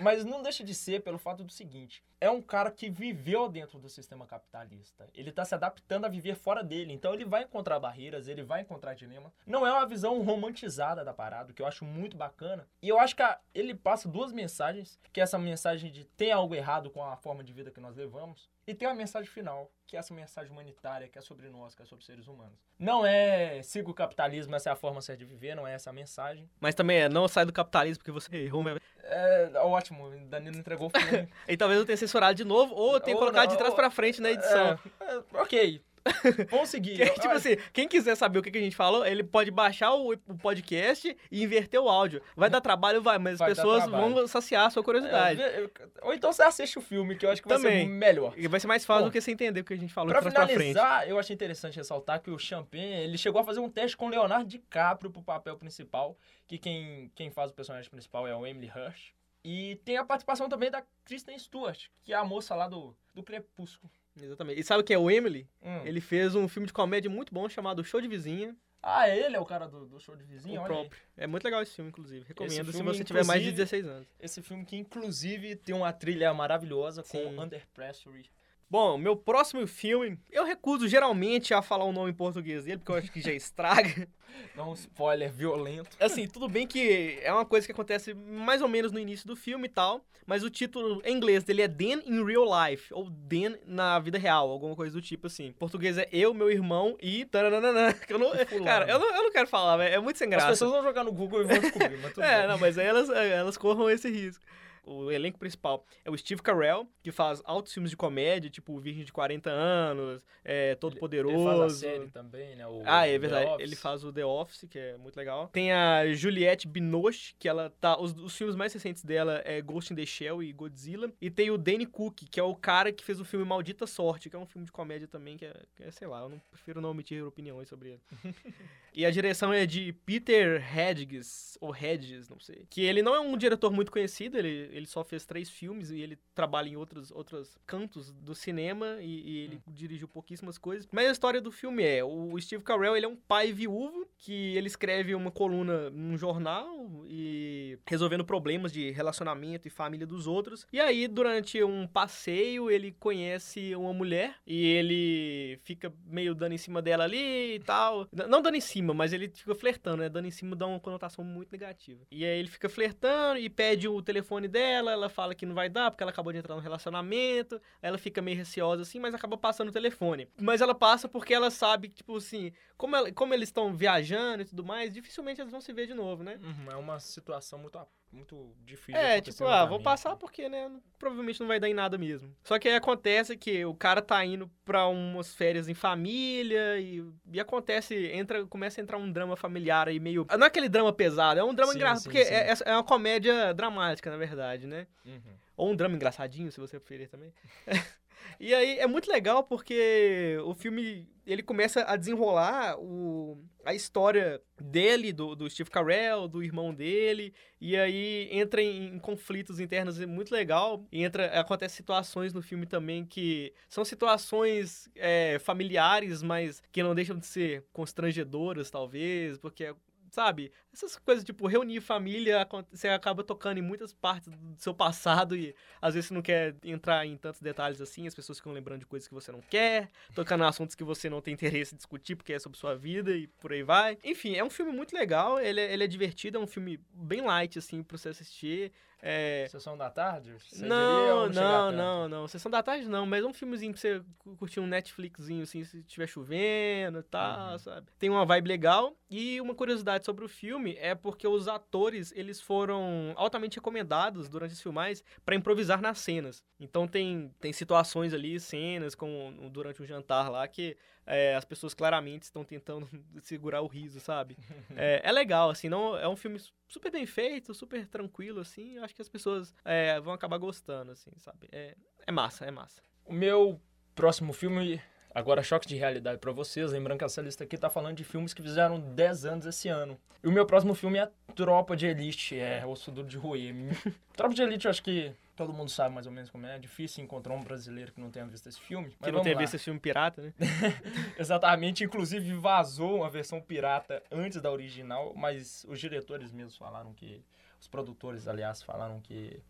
Mas 0.00 0.24
não 0.24 0.42
deixa 0.42 0.64
de 0.64 0.74
ser 0.74 1.00
pelo 1.00 1.16
fato 1.16 1.44
do 1.44 1.52
seguinte: 1.52 2.04
é 2.20 2.28
um 2.28 2.42
cara 2.42 2.72
que 2.72 2.90
viveu 2.90 3.48
dentro 3.48 3.78
do 3.78 3.88
sistema 3.88 4.26
capitalista. 4.26 5.08
Ele 5.14 5.30
está 5.30 5.44
se 5.44 5.54
adaptando 5.54 6.04
a 6.04 6.08
viver 6.08 6.34
fora 6.34 6.62
dele. 6.62 6.92
Então 6.92 7.14
ele 7.14 7.24
vai 7.24 7.44
encontrar 7.44 7.78
barreiras, 7.78 8.26
ele 8.26 8.42
vai 8.42 8.62
encontrar 8.62 8.94
dilemas. 8.94 9.32
Não 9.46 9.66
é 9.66 9.72
uma 9.72 9.86
visão 9.86 10.20
romantizada 10.22 11.04
da 11.04 11.14
parada, 11.14 11.52
que 11.52 11.62
eu 11.62 11.66
acho 11.66 11.84
muito 11.84 12.16
bacana. 12.16 12.68
E 12.82 12.88
eu 12.88 12.98
acho 12.98 13.16
que 13.16 13.22
a- 13.22 13.38
ele 13.54 13.74
passa 13.74 14.08
duas 14.08 14.32
mensagens: 14.32 14.98
que 15.12 15.20
é 15.20 15.22
essa 15.22 15.38
mensagem 15.38 15.90
de 15.90 16.04
tem 16.04 16.32
algo 16.32 16.54
errado 16.54 16.90
com 16.90 17.02
a 17.02 17.16
forma 17.16 17.44
de 17.44 17.52
vida 17.52 17.70
que 17.70 17.80
nós 17.80 17.96
levamos. 17.96 18.50
E 18.66 18.74
tem 18.74 18.88
a 18.88 18.92
mensagem 18.94 19.30
final, 19.30 19.70
que 19.86 19.94
é 19.96 19.98
essa 20.00 20.12
mensagem 20.12 20.50
humanitária, 20.50 21.06
que 21.08 21.16
é 21.16 21.20
sobre 21.20 21.48
nós, 21.48 21.72
que 21.72 21.82
é 21.82 21.84
sobre 21.86 22.04
seres 22.04 22.26
humanos. 22.26 22.58
Não 22.76 23.06
é 23.06 23.62
siga 23.62 23.88
o 23.88 23.94
capitalismo, 23.94 24.56
essa 24.56 24.70
é 24.70 24.72
a 24.72 24.76
forma 24.76 25.00
certa 25.00 25.20
de 25.20 25.24
viver, 25.24 25.54
não 25.54 25.64
é 25.64 25.74
essa 25.74 25.90
a 25.90 25.92
mensagem. 25.92 26.50
Mas 26.60 26.74
também 26.74 26.98
é, 27.02 27.08
não 27.08 27.28
sai 27.28 27.44
do 27.44 27.52
capitalismo 27.52 27.98
porque 28.02 28.10
você 28.10 28.36
errou. 28.36 28.64
mas- 28.64 28.78
É 29.04 29.50
ótimo, 29.60 30.06
o 30.08 30.26
Danilo 30.26 30.56
entregou 30.56 30.90
o 30.92 31.00
filme. 31.00 31.28
E 31.48 31.56
talvez 31.56 31.78
eu 31.78 31.86
tenha 31.86 31.96
censurado 31.96 32.34
de 32.34 32.44
novo 32.44 32.74
ou 32.74 32.94
eu 32.94 33.00
tenha 33.00 33.16
Ou 33.16 33.20
colocado 33.20 33.44
não, 33.44 33.52
de 33.52 33.56
trás 33.56 33.70
ou- 33.70 33.76
pra 33.76 33.88
frente 33.88 34.20
na 34.20 34.32
edição. 34.32 34.76
É, 35.00 35.14
é, 35.14 35.22
ok. 35.40 35.80
Vamos 36.50 36.68
seguir. 36.68 36.96
Que, 36.96 37.20
tipo 37.20 37.34
assim, 37.34 37.56
quem 37.72 37.88
quiser 37.88 38.16
saber 38.16 38.38
o 38.38 38.42
que, 38.42 38.56
a 38.56 38.60
gente 38.60 38.76
falou, 38.76 39.04
ele 39.06 39.22
pode 39.22 39.50
baixar 39.50 39.94
o, 39.94 40.12
o 40.12 40.38
podcast 40.38 41.16
e 41.30 41.42
inverter 41.42 41.80
o 41.80 41.88
áudio. 41.88 42.22
Vai 42.36 42.48
dar 42.50 42.60
trabalho, 42.60 43.02
vai, 43.02 43.18
mas 43.18 43.38
Vai 43.38 43.50
as 43.50 43.56
pessoas 43.56 43.86
vão 43.86 44.26
saciar 44.26 44.66
a 44.66 44.70
sua 44.70 44.82
curiosidade. 44.82 45.40
É, 45.42 45.60
eu- 45.60 45.70
ou 46.02 46.14
então 46.14 46.32
você 46.32 46.42
assiste 46.42 46.78
o 46.78 46.82
filme, 46.82 47.16
que 47.16 47.26
eu 47.26 47.30
acho 47.30 47.42
que 47.42 47.48
vai 47.48 47.58
Também. 47.58 47.86
ser 47.86 47.92
melhor. 47.92 48.34
E 48.36 48.46
vai 48.48 48.60
ser 48.60 48.66
mais 48.66 48.84
fácil 48.84 49.02
Bom, 49.04 49.08
do 49.08 49.12
que 49.12 49.20
você 49.20 49.30
entender 49.30 49.60
o 49.60 49.64
que 49.64 49.74
a 49.74 49.78
gente 49.78 49.92
falou 49.92 50.10
Pra 50.10 50.20
de 50.20 50.30
trás 50.30 50.34
pra 50.34 50.46
finalizar, 50.48 51.08
eu 51.08 51.18
achei 51.18 51.34
interessante 51.34 51.76
ressaltar 51.76 52.20
que 52.20 52.30
o 52.30 52.38
Champagne, 52.38 53.02
ele 53.02 53.18
chegou 53.18 53.40
a 53.40 53.44
fazer 53.44 53.60
um 53.60 53.68
teste 53.70 53.96
com 53.96 54.06
o 54.06 54.08
Leonardo 54.08 54.46
DiCaprio 54.46 55.10
pro 55.10 55.22
papel 55.22 55.56
principal, 55.56 56.16
que 56.46 56.58
quem, 56.58 57.10
quem 57.14 57.30
faz 57.30 57.50
o 57.50 57.54
personagem 57.54 57.90
principal 57.90 58.26
é 58.26 58.34
o 58.34 58.46
Emily 58.46 58.66
Hirsch. 58.68 59.15
E 59.48 59.76
tem 59.84 59.96
a 59.96 60.04
participação 60.04 60.48
também 60.48 60.72
da 60.72 60.82
Kristen 61.04 61.38
Stewart, 61.38 61.86
que 62.02 62.12
é 62.12 62.16
a 62.16 62.24
moça 62.24 62.52
lá 62.56 62.66
do, 62.66 62.96
do 63.14 63.22
Crepúsculo. 63.22 63.88
Exatamente. 64.20 64.60
E 64.60 64.64
sabe 64.64 64.80
o 64.80 64.84
que 64.84 64.92
é 64.92 64.98
o 64.98 65.08
Emily? 65.08 65.48
Hum. 65.62 65.82
Ele 65.84 66.00
fez 66.00 66.34
um 66.34 66.48
filme 66.48 66.66
de 66.66 66.72
comédia 66.72 67.08
muito 67.08 67.32
bom 67.32 67.48
chamado 67.48 67.84
Show 67.84 68.00
de 68.00 68.08
Vizinha. 68.08 68.56
Ah, 68.82 69.08
ele 69.08 69.36
é 69.36 69.40
o 69.40 69.44
cara 69.44 69.68
do, 69.68 69.86
do 69.86 70.00
show 70.00 70.14
de 70.14 70.24
vizinho? 70.24 70.60
o 70.60 70.64
Olha 70.64 70.74
aí. 70.74 70.80
próprio. 70.80 71.02
É 71.16 71.26
muito 71.26 71.44
legal 71.44 71.60
esse 71.60 71.74
filme, 71.74 71.90
inclusive. 71.90 72.24
Recomendo 72.26 72.66
se 72.66 72.72
filme, 72.72 72.94
você 72.94 73.04
tiver 73.04 73.24
mais 73.24 73.42
de 73.42 73.48
inclusive, 73.48 73.80
16 73.80 73.86
anos. 73.88 74.08
Esse 74.20 74.42
filme 74.42 74.64
que, 74.64 74.76
inclusive, 74.76 75.56
tem 75.56 75.74
uma 75.74 75.92
trilha 75.92 76.32
maravilhosa 76.32 77.02
Sim. 77.02 77.34
com 77.34 77.42
Under 77.42 77.66
Pressure. 77.74 78.30
Bom, 78.68 78.98
meu 78.98 79.14
próximo 79.16 79.64
filme, 79.66 80.18
eu 80.30 80.44
recuso 80.44 80.88
geralmente 80.88 81.54
a 81.54 81.62
falar 81.62 81.84
o 81.84 81.92
nome 81.92 82.10
em 82.10 82.14
português 82.14 82.64
dele, 82.64 82.78
porque 82.78 82.90
eu 82.90 82.96
acho 82.96 83.12
que 83.12 83.20
já 83.20 83.32
estraga. 83.32 84.08
Dá 84.56 84.64
um 84.66 84.72
spoiler 84.74 85.30
violento. 85.32 85.96
Assim, 86.00 86.26
tudo 86.26 86.48
bem 86.48 86.66
que 86.66 87.16
é 87.22 87.32
uma 87.32 87.44
coisa 87.46 87.64
que 87.64 87.72
acontece 87.72 88.12
mais 88.12 88.60
ou 88.60 88.68
menos 88.68 88.90
no 88.90 88.98
início 88.98 89.26
do 89.26 89.36
filme 89.36 89.66
e 89.66 89.70
tal, 89.70 90.04
mas 90.26 90.42
o 90.42 90.50
título 90.50 91.00
em 91.04 91.16
inglês 91.16 91.44
dele 91.44 91.62
é 91.62 91.68
Dan 91.68 92.02
in 92.04 92.24
Real 92.24 92.44
Life, 92.44 92.92
ou 92.92 93.08
Dan 93.08 93.54
na 93.64 94.00
vida 94.00 94.18
real, 94.18 94.50
alguma 94.50 94.74
coisa 94.74 94.92
do 94.92 95.00
tipo 95.00 95.28
assim. 95.28 95.46
Em 95.46 95.52
português 95.52 95.96
é 95.96 96.08
eu, 96.12 96.34
meu 96.34 96.50
irmão 96.50 96.96
e 97.00 97.24
taranana. 97.24 97.92
que 98.04 98.12
eu 98.12 98.18
não, 98.18 98.32
cara, 98.64 98.90
eu 98.90 98.98
não, 98.98 99.06
eu 99.14 99.22
não 99.22 99.30
quero 99.30 99.46
falar, 99.46 99.80
é 99.84 99.98
muito 100.00 100.18
sem 100.18 100.26
As 100.26 100.30
graça. 100.32 100.48
pessoas 100.48 100.72
vão 100.72 100.82
jogar 100.82 101.04
no 101.04 101.12
Google 101.12 101.42
e 101.42 101.44
vão 101.44 101.58
descobrir, 101.60 101.98
mas 102.02 102.12
tudo 102.12 102.24
É, 102.26 102.40
bem. 102.40 102.48
não, 102.48 102.58
mas 102.58 102.76
aí 102.76 102.86
elas, 102.86 103.08
elas 103.08 103.56
corram 103.56 103.88
esse 103.88 104.10
risco. 104.10 104.44
O 104.86 105.10
elenco 105.10 105.38
principal 105.38 105.84
é 106.04 106.10
o 106.10 106.16
Steve 106.16 106.40
Carell, 106.40 106.86
que 107.02 107.10
faz 107.10 107.42
altos 107.44 107.72
filmes 107.74 107.90
de 107.90 107.96
comédia, 107.96 108.48
tipo 108.48 108.72
O 108.72 108.78
Virgem 108.80 109.04
de 109.04 109.12
40 109.12 109.50
Anos, 109.50 110.22
é, 110.44 110.74
Todo 110.76 110.96
Poderoso. 110.96 111.34
Ele 111.36 111.44
faz 111.44 111.60
a 111.60 111.68
série 111.70 112.06
também, 112.08 112.54
né? 112.56 112.66
o- 112.68 112.82
Ah, 112.84 113.06
é 113.06 113.18
verdade. 113.18 113.62
Ele 113.62 113.74
faz 113.74 114.04
o 114.04 114.12
The 114.12 114.24
Office, 114.24 114.64
que 114.70 114.78
é 114.78 114.96
muito 114.96 115.16
legal. 115.16 115.48
Tem 115.48 115.72
a 115.72 116.06
Juliette 116.12 116.68
Binoche, 116.68 117.34
que 117.38 117.48
ela 117.48 117.68
tá. 117.80 118.00
Os, 118.00 118.12
os 118.16 118.36
filmes 118.36 118.54
mais 118.54 118.72
recentes 118.72 119.04
dela 119.04 119.42
é 119.44 119.60
Ghost 119.60 119.92
in 119.92 119.96
the 119.96 120.06
Shell 120.06 120.42
e 120.42 120.52
Godzilla. 120.52 121.12
E 121.20 121.30
tem 121.30 121.50
o 121.50 121.58
Danny 121.58 121.84
Cook, 121.86 122.20
que 122.30 122.38
é 122.38 122.42
o 122.42 122.54
cara 122.54 122.92
que 122.92 123.04
fez 123.04 123.18
o 123.20 123.24
filme 123.24 123.44
Maldita 123.44 123.86
Sorte, 123.86 124.30
que 124.30 124.36
é 124.36 124.38
um 124.38 124.46
filme 124.46 124.64
de 124.66 124.72
comédia 124.72 125.08
também, 125.08 125.36
que 125.36 125.44
é, 125.46 125.52
que 125.74 125.82
é, 125.82 125.90
sei 125.90 126.06
lá, 126.06 126.20
eu 126.22 126.28
não 126.28 126.38
prefiro 126.50 126.80
não 126.80 126.90
omitir 126.90 127.24
opiniões 127.26 127.68
sobre 127.68 127.88
ele. 127.90 128.00
e 128.94 129.04
a 129.04 129.10
direção 129.10 129.52
é 129.52 129.66
de 129.66 129.92
Peter 129.92 130.62
Hedges, 130.78 131.58
ou 131.60 131.74
Hedges, 131.74 132.28
não 132.28 132.38
sei. 132.38 132.66
Que 132.70 132.82
ele 132.82 133.02
não 133.02 133.14
é 133.14 133.20
um 133.20 133.36
diretor 133.36 133.72
muito 133.72 133.90
conhecido, 133.90 134.38
ele, 134.38 134.68
ele 134.76 134.86
só 134.86 135.02
fez 135.02 135.24
três 135.24 135.48
filmes 135.48 135.90
e 135.90 136.00
ele 136.00 136.18
trabalha 136.34 136.68
em 136.68 136.76
outros, 136.76 137.10
outros 137.10 137.56
cantos 137.66 138.12
do 138.12 138.34
cinema 138.34 138.98
e, 139.00 139.20
e 139.20 139.38
ele 139.38 139.60
dirigiu 139.66 140.06
pouquíssimas 140.06 140.58
coisas. 140.58 140.88
Mas 140.92 141.08
a 141.08 141.12
história 141.12 141.40
do 141.40 141.50
filme 141.50 141.82
é, 141.82 142.04
o 142.04 142.38
Steve 142.40 142.62
Carell, 142.62 142.96
ele 142.96 143.06
é 143.06 143.08
um 143.08 143.16
pai 143.16 143.52
viúvo, 143.52 144.06
que 144.18 144.56
ele 144.56 144.66
escreve 144.66 145.14
uma 145.14 145.30
coluna 145.30 145.90
num 145.90 146.16
jornal 146.16 147.04
e 147.06 147.78
resolvendo 147.86 148.24
problemas 148.24 148.72
de 148.72 148.90
relacionamento 148.90 149.66
e 149.66 149.70
família 149.70 150.06
dos 150.06 150.26
outros. 150.26 150.66
E 150.72 150.80
aí, 150.80 151.06
durante 151.08 151.62
um 151.62 151.86
passeio, 151.86 152.70
ele 152.70 152.92
conhece 152.92 153.74
uma 153.74 153.92
mulher 153.92 154.36
e 154.46 154.66
ele 154.66 155.58
fica 155.62 155.92
meio 156.06 156.34
dando 156.34 156.52
em 156.52 156.58
cima 156.58 156.82
dela 156.82 157.04
ali 157.04 157.56
e 157.56 157.60
tal. 157.60 158.08
Não 158.28 158.42
dando 158.42 158.56
em 158.56 158.60
cima, 158.60 158.92
mas 158.92 159.12
ele 159.12 159.28
fica 159.28 159.54
flertando, 159.54 159.98
né? 159.98 160.08
Dando 160.08 160.26
em 160.26 160.30
cima 160.30 160.56
dá 160.56 160.66
uma 160.66 160.80
conotação 160.80 161.24
muito 161.24 161.50
negativa. 161.50 162.00
E 162.10 162.24
aí 162.24 162.38
ele 162.38 162.48
fica 162.48 162.68
flertando 162.68 163.38
e 163.38 163.48
pede 163.48 163.88
o 163.88 164.02
telefone 164.02 164.48
dela, 164.48 164.65
ela 164.66 165.08
fala 165.08 165.34
que 165.34 165.46
não 165.46 165.54
vai 165.54 165.68
dar 165.68 165.90
porque 165.90 166.02
ela 166.02 166.10
acabou 166.10 166.32
de 166.32 166.38
entrar 166.38 166.54
no 166.54 166.60
relacionamento. 166.60 167.60
Ela 167.82 167.98
fica 167.98 168.20
meio 168.22 168.36
receosa 168.36 168.82
assim, 168.82 168.98
mas 168.98 169.14
acaba 169.14 169.36
passando 169.36 169.68
o 169.68 169.72
telefone. 169.72 170.28
Mas 170.40 170.60
ela 170.60 170.74
passa 170.74 171.08
porque 171.08 171.32
ela 171.34 171.50
sabe, 171.50 171.88
tipo 171.88 172.16
assim, 172.16 172.52
como, 172.76 172.96
ela- 172.96 173.12
como 173.12 173.34
eles 173.34 173.48
estão 173.48 173.74
viajando 173.74 174.42
e 174.42 174.46
tudo 174.46 174.64
mais, 174.64 174.92
dificilmente 174.92 175.40
eles 175.40 175.50
vão 175.52 175.60
se 175.60 175.72
ver 175.72 175.86
de 175.86 175.94
novo, 175.94 176.22
né? 176.22 176.38
Uhum, 176.42 176.70
é 176.72 176.76
uma 176.76 176.98
situação 177.00 177.58
muito, 177.58 177.78
muito 178.16 178.54
difícil. 178.64 179.00
É, 179.00 179.20
tipo, 179.20 179.44
ah, 179.44 179.64
vou 179.64 179.80
passar 179.80 180.16
porque, 180.16 180.48
né, 180.48 180.70
provavelmente 180.98 181.38
não 181.40 181.46
vai 181.46 181.60
dar 181.60 181.68
em 181.68 181.74
nada 181.74 181.98
mesmo. 181.98 182.34
Só 182.42 182.58
que 182.58 182.68
aí 182.68 182.74
acontece 182.74 183.36
que 183.36 183.64
o 183.64 183.74
cara 183.74 184.00
tá 184.00 184.24
indo 184.24 184.50
pra 184.64 184.88
umas 184.88 185.34
férias 185.34 185.68
em 185.68 185.74
família 185.74 186.78
e, 186.80 187.04
e 187.32 187.38
acontece, 187.38 187.94
entra, 188.12 188.44
começa 188.46 188.80
a 188.80 188.82
entrar 188.82 188.98
um 188.98 189.10
drama 189.10 189.36
familiar 189.36 189.88
aí 189.88 190.00
meio... 190.00 190.26
Não 190.36 190.44
é 190.44 190.48
aquele 190.48 190.68
drama 190.68 190.92
pesado, 190.92 191.38
é 191.38 191.44
um 191.44 191.54
drama 191.54 191.72
Sim, 191.72 191.78
engraçado, 191.78 192.02
sim, 192.02 192.08
porque 192.10 192.24
sim. 192.24 192.34
É, 192.34 192.54
é 192.64 192.72
uma 192.72 192.84
comédia 192.84 193.52
dramática, 193.52 194.10
na 194.10 194.16
verdade, 194.16 194.66
né? 194.66 194.86
Uhum. 195.04 195.36
Ou 195.56 195.70
um 195.70 195.76
drama 195.76 195.94
engraçadinho, 195.94 196.50
se 196.50 196.60
você 196.60 196.78
preferir 196.78 197.08
também. 197.08 197.32
e 198.38 198.54
aí 198.54 198.78
é 198.78 198.86
muito 198.86 199.10
legal 199.10 199.44
porque 199.44 200.38
o 200.44 200.54
filme 200.54 201.08
ele 201.26 201.42
começa 201.42 201.82
a 201.82 201.96
desenrolar 201.96 202.78
o, 202.78 203.42
a 203.64 203.74
história 203.74 204.40
dele, 204.60 205.12
do, 205.12 205.34
do 205.34 205.50
Steve 205.50 205.68
Carell, 205.68 206.28
do 206.28 206.42
irmão 206.42 206.72
dele, 206.72 207.34
e 207.60 207.76
aí 207.76 208.28
entra 208.30 208.62
em, 208.62 208.94
em 208.94 208.98
conflitos 208.98 209.58
internos, 209.58 210.00
é 210.00 210.06
muito 210.06 210.32
legal. 210.32 210.86
E 210.92 211.02
entra, 211.02 211.26
acontece 211.40 211.74
situações 211.74 212.32
no 212.32 212.40
filme 212.40 212.64
também 212.64 213.04
que 213.04 213.52
são 213.68 213.84
situações 213.84 214.88
é, 214.94 215.38
familiares, 215.40 216.22
mas 216.22 216.62
que 216.70 216.82
não 216.82 216.94
deixam 216.94 217.18
de 217.18 217.26
ser 217.26 217.64
constrangedoras, 217.72 218.70
talvez, 218.70 219.36
porque 219.36 219.74
sabe? 220.12 220.52
Essas 220.76 220.96
coisas, 220.98 221.24
tipo, 221.24 221.46
reunir 221.46 221.80
família, 221.80 222.46
você 222.70 222.88
acaba 222.88 223.24
tocando 223.24 223.56
em 223.56 223.62
muitas 223.62 223.94
partes 223.94 224.28
do 224.28 224.54
seu 224.60 224.74
passado 224.74 225.34
e 225.34 225.54
às 225.80 225.94
vezes 225.94 226.08
você 226.08 226.14
não 226.14 226.20
quer 226.20 226.54
entrar 226.62 227.06
em 227.06 227.16
tantos 227.16 227.40
detalhes 227.40 227.80
assim, 227.80 228.06
as 228.06 228.14
pessoas 228.14 228.36
ficam 228.38 228.52
lembrando 228.52 228.80
de 228.80 228.86
coisas 228.86 229.08
que 229.08 229.14
você 229.14 229.32
não 229.32 229.40
quer, 229.40 229.88
tocando 230.14 230.44
em 230.44 230.46
assuntos 230.46 230.74
que 230.74 230.84
você 230.84 231.08
não 231.08 231.22
tem 231.22 231.32
interesse 231.32 231.74
em 231.74 231.78
discutir 231.78 232.14
porque 232.14 232.34
é 232.34 232.38
sobre 232.38 232.58
sua 232.58 232.74
vida 232.76 233.10
e 233.10 233.26
por 233.26 233.52
aí 233.52 233.62
vai. 233.62 233.96
Enfim, 234.04 234.34
é 234.36 234.44
um 234.44 234.50
filme 234.50 234.70
muito 234.70 234.94
legal, 234.94 235.40
ele 235.40 235.60
é, 235.60 235.72
ele 235.72 235.84
é 235.84 235.86
divertido, 235.86 236.36
é 236.36 236.40
um 236.40 236.46
filme 236.46 236.78
bem 236.92 237.22
light, 237.22 237.58
assim, 237.58 237.82
pra 237.82 237.96
você 237.96 238.10
assistir. 238.10 238.70
É, 239.00 239.46
Sessão 239.50 239.76
da 239.76 239.90
tarde? 239.90 240.32
Você 240.32 240.66
não, 240.66 241.28
não, 241.28 241.70
não, 241.70 242.08
não. 242.08 242.28
Sessão 242.28 242.50
da 242.50 242.62
tarde 242.62 242.88
não, 242.88 243.04
mas 243.06 243.22
é 243.22 243.26
um 243.26 243.32
filmezinho 243.32 243.72
pra 243.72 243.80
você 243.80 244.02
cu- 244.18 244.34
curtir 244.36 244.58
um 244.58 244.66
Netflixzinho, 244.66 245.42
assim, 245.42 245.62
se 245.64 245.78
estiver 245.80 246.06
chovendo 246.06 246.98
e 247.00 247.02
tal, 247.02 247.52
Uhum. 247.52 247.58
sabe? 247.58 247.86
Tem 247.98 248.08
uma 248.10 248.24
vibe 248.24 248.48
legal. 248.48 248.96
E 249.08 249.38
uma 249.40 249.54
curiosidade 249.54 250.04
sobre 250.04 250.24
o 250.24 250.28
filme 250.28 250.65
é 250.78 250.94
porque 250.94 251.26
os 251.28 251.48
atores, 251.48 252.12
eles 252.16 252.40
foram 252.40 253.12
altamente 253.16 253.56
recomendados 253.56 254.28
durante 254.28 254.52
as 254.52 254.60
filmagens 254.60 255.04
pra 255.24 255.36
improvisar 255.36 255.80
nas 255.80 255.98
cenas. 255.98 256.42
Então 256.58 256.88
tem, 256.88 257.32
tem 257.40 257.52
situações 257.52 258.12
ali, 258.14 258.40
cenas, 258.40 258.94
como 258.94 259.50
durante 259.50 259.82
um 259.82 259.86
jantar 259.86 260.30
lá, 260.30 260.46
que 260.48 260.76
é, 261.06 261.34
as 261.34 261.44
pessoas 261.44 261.74
claramente 261.74 262.24
estão 262.24 262.44
tentando 262.44 262.88
segurar 263.22 263.62
o 263.62 263.66
riso, 263.66 264.00
sabe? 264.00 264.36
É, 264.78 265.00
é 265.04 265.12
legal, 265.12 265.48
assim, 265.48 265.68
não 265.68 265.96
é 265.96 266.06
um 266.06 266.16
filme 266.16 266.38
super 266.68 266.90
bem 266.90 267.06
feito, 267.06 267.54
super 267.54 267.86
tranquilo, 267.86 268.40
assim. 268.40 268.76
Eu 268.76 268.84
acho 268.84 268.94
que 268.94 269.00
as 269.00 269.08
pessoas 269.08 269.54
é, 269.64 269.98
vão 270.00 270.12
acabar 270.12 270.36
gostando, 270.36 270.92
assim, 270.92 271.10
sabe? 271.16 271.48
É, 271.50 271.74
é 272.06 272.12
massa, 272.12 272.44
é 272.44 272.50
massa. 272.50 272.82
O 273.04 273.12
meu 273.12 273.60
próximo 273.94 274.32
filme, 274.32 274.80
agora 275.16 275.42
choque 275.42 275.66
de 275.66 275.76
realidade 275.76 276.18
pra 276.18 276.30
vocês, 276.30 276.72
lembrando 276.72 276.98
que 276.98 277.04
essa 277.04 277.22
lista 277.22 277.42
aqui 277.42 277.56
tá 277.56 277.70
falando 277.70 277.96
de 277.96 278.04
filmes 278.04 278.34
que 278.34 278.42
fizeram 278.42 278.78
10 278.78 279.24
anos 279.24 279.46
esse 279.46 279.66
ano. 279.66 279.98
E 280.22 280.28
o 280.28 280.30
meu 280.32 280.44
próximo 280.44 280.74
filme 280.74 280.98
é 280.98 281.10
Tropa 281.34 281.74
de 281.74 281.86
Elite, 281.86 282.38
é 282.38 282.66
Osso 282.66 282.90
Duro 282.90 283.08
de 283.08 283.16
Roer. 283.16 283.54
Tropa 284.14 284.34
de 284.34 284.42
Elite, 284.42 284.66
eu 284.66 284.70
acho 284.70 284.82
que 284.82 285.14
todo 285.34 285.54
mundo 285.54 285.70
sabe 285.70 285.94
mais 285.94 286.06
ou 286.06 286.12
menos 286.12 286.28
como 286.28 286.46
é. 286.46 286.56
É 286.56 286.58
difícil 286.58 287.02
encontrar 287.02 287.32
um 287.32 287.42
brasileiro 287.42 287.92
que 287.92 288.00
não 288.00 288.10
tenha 288.10 288.26
visto 288.26 288.46
esse 288.46 288.60
filme. 288.60 288.94
Que 289.02 289.10
não 289.10 289.22
tenha 289.22 289.34
lá. 289.34 289.40
visto 289.40 289.54
esse 289.54 289.64
filme 289.64 289.80
pirata, 289.80 290.20
né? 290.20 290.34
Exatamente, 291.18 291.82
inclusive 291.82 292.34
vazou 292.34 292.96
uma 292.96 293.08
versão 293.08 293.40
pirata 293.40 294.02
antes 294.12 294.42
da 294.42 294.50
original, 294.50 295.14
mas 295.16 295.64
os 295.66 295.80
diretores 295.80 296.30
mesmos 296.30 296.58
falaram 296.58 296.92
que. 296.92 297.24
Os 297.58 297.68
produtores, 297.68 298.28
aliás, 298.28 298.62
falaram 298.62 299.00
que, 299.00 299.40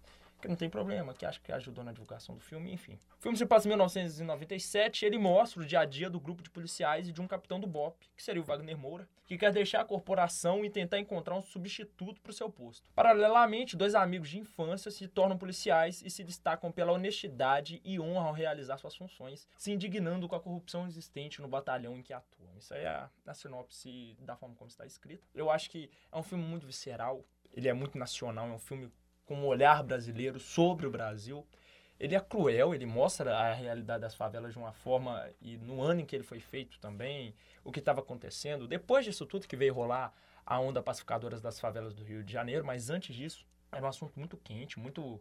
que 0.40 0.49
não 0.49 0.57
tem 0.57 0.69
problema, 0.69 1.14
que 1.14 1.25
acho 1.25 1.40
que 1.40 1.52
ajudou 1.52 1.83
na 1.83 1.93
divulgação 1.93 2.35
do 2.35 2.40
filme, 2.40 2.73
enfim. 2.73 2.99
O 3.19 3.23
filme 3.23 3.37
se 3.37 3.47
passa 3.47 3.66
em 3.66 3.71
1997 3.71 5.05
ele 5.05 5.19
mostra 5.19 5.62
o 5.62 5.64
dia 5.64 5.81
a 5.81 5.85
dia 5.85 6.09
do 6.09 6.21
grupo 6.21 6.43
de 6.43 6.50
policiais 6.50 7.09
e 7.09 7.12
de 7.12 7.21
um 7.21 7.26
capitão 7.26 7.59
do 7.59 7.66
BOP, 7.66 7.97
que 8.16 8.23
seria 8.23 8.40
o 8.40 8.45
Wagner 8.45 8.76
Moura, 8.76 9.09
que 9.26 9.37
quer 9.37 9.52
deixar 9.52 9.81
a 9.81 9.85
corporação 9.85 10.64
e 10.64 10.71
tentar 10.71 10.99
encontrar 10.99 11.35
um 11.35 11.43
substituto 11.43 12.21
para 12.21 12.31
o 12.31 12.35
seu 12.35 12.49
posto. 12.49 12.88
Paralelamente, 12.95 13.76
dois 13.76 13.95
amigos 13.95 14.28
de 14.28 14.38
infância 14.38 14.90
se 14.90 15.09
tornam 15.09 15.37
policiais 15.37 16.02
e 16.05 16.11
se 16.11 16.23
destacam 16.23 16.71
pela 16.71 16.93
honestidade 16.93 17.81
e 17.85 17.99
honra 17.99 18.28
ao 18.28 18.33
realizar 18.33 18.78
suas 18.78 18.97
funções, 18.97 19.49
se 19.57 19.73
indignando 19.73 20.28
com 20.28 20.37
a 20.37 20.40
corrupção 20.40 20.87
existente 20.87 21.43
no 21.43 21.49
batalhão 21.49 21.97
em 21.97 22.02
que 22.02 22.12
atuam. 22.12 22.57
Isso 22.57 22.73
aí 22.73 22.85
é 22.85 22.88
a, 22.88 23.11
a 23.26 23.35
sinopse 23.35 24.16
da 24.21 24.37
forma 24.37 24.55
como 24.55 24.69
está 24.69 24.87
escrita. 24.87 25.26
Eu 25.35 25.50
acho 25.50 25.71
que 25.71 25.90
é 26.12 26.16
um 26.16 26.23
filme 26.23 26.45
muito 26.45 26.66
visceral, 26.66 27.25
ele 27.52 27.69
é 27.69 27.73
muito 27.73 27.99
nacional, 27.99 28.49
é 28.49 28.52
um 28.52 28.59
filme 28.59 28.93
com 29.26 29.35
um 29.35 29.47
olhar 29.47 29.83
brasileiro 29.83 30.38
sobre 30.38 30.87
o 30.87 30.90
Brasil. 30.90 31.47
Ele 31.99 32.14
é 32.14 32.21
cruel, 32.21 32.75
ele 32.75 32.87
mostra 32.87 33.37
a 33.37 33.52
realidade 33.52 34.02
das 34.02 34.14
favelas 34.14 34.52
de 34.52 34.59
uma 34.59 34.73
forma, 34.73 35.28
e 35.40 35.56
no 35.56 35.83
ano 35.83 36.00
em 36.00 36.06
que 36.06 36.14
ele 36.14 36.25
foi 36.25 36.40
feito 36.40 36.78
também, 36.78 37.35
o 37.64 37.73
que 37.73 37.80
estava 37.80 38.00
acontecendo. 38.00 38.68
Depois 38.68 39.04
disso 39.04 39.26
tudo 39.26 39.49
que 39.49 39.56
veio 39.56 39.75
rolar 39.75 40.12
a 40.45 40.61
onda 40.61 40.83
pacificadoras 40.83 41.40
das 41.40 41.59
favelas 41.59 41.95
do 41.95 42.04
Rio 42.04 42.23
de 42.23 42.33
Janeiro, 42.33 42.64
mas 42.64 42.90
antes 42.90 43.14
disso, 43.14 43.47
era 43.73 43.85
um 43.85 43.88
assunto 43.88 44.12
muito 44.16 44.37
quente, 44.37 44.78
muito 44.78 45.21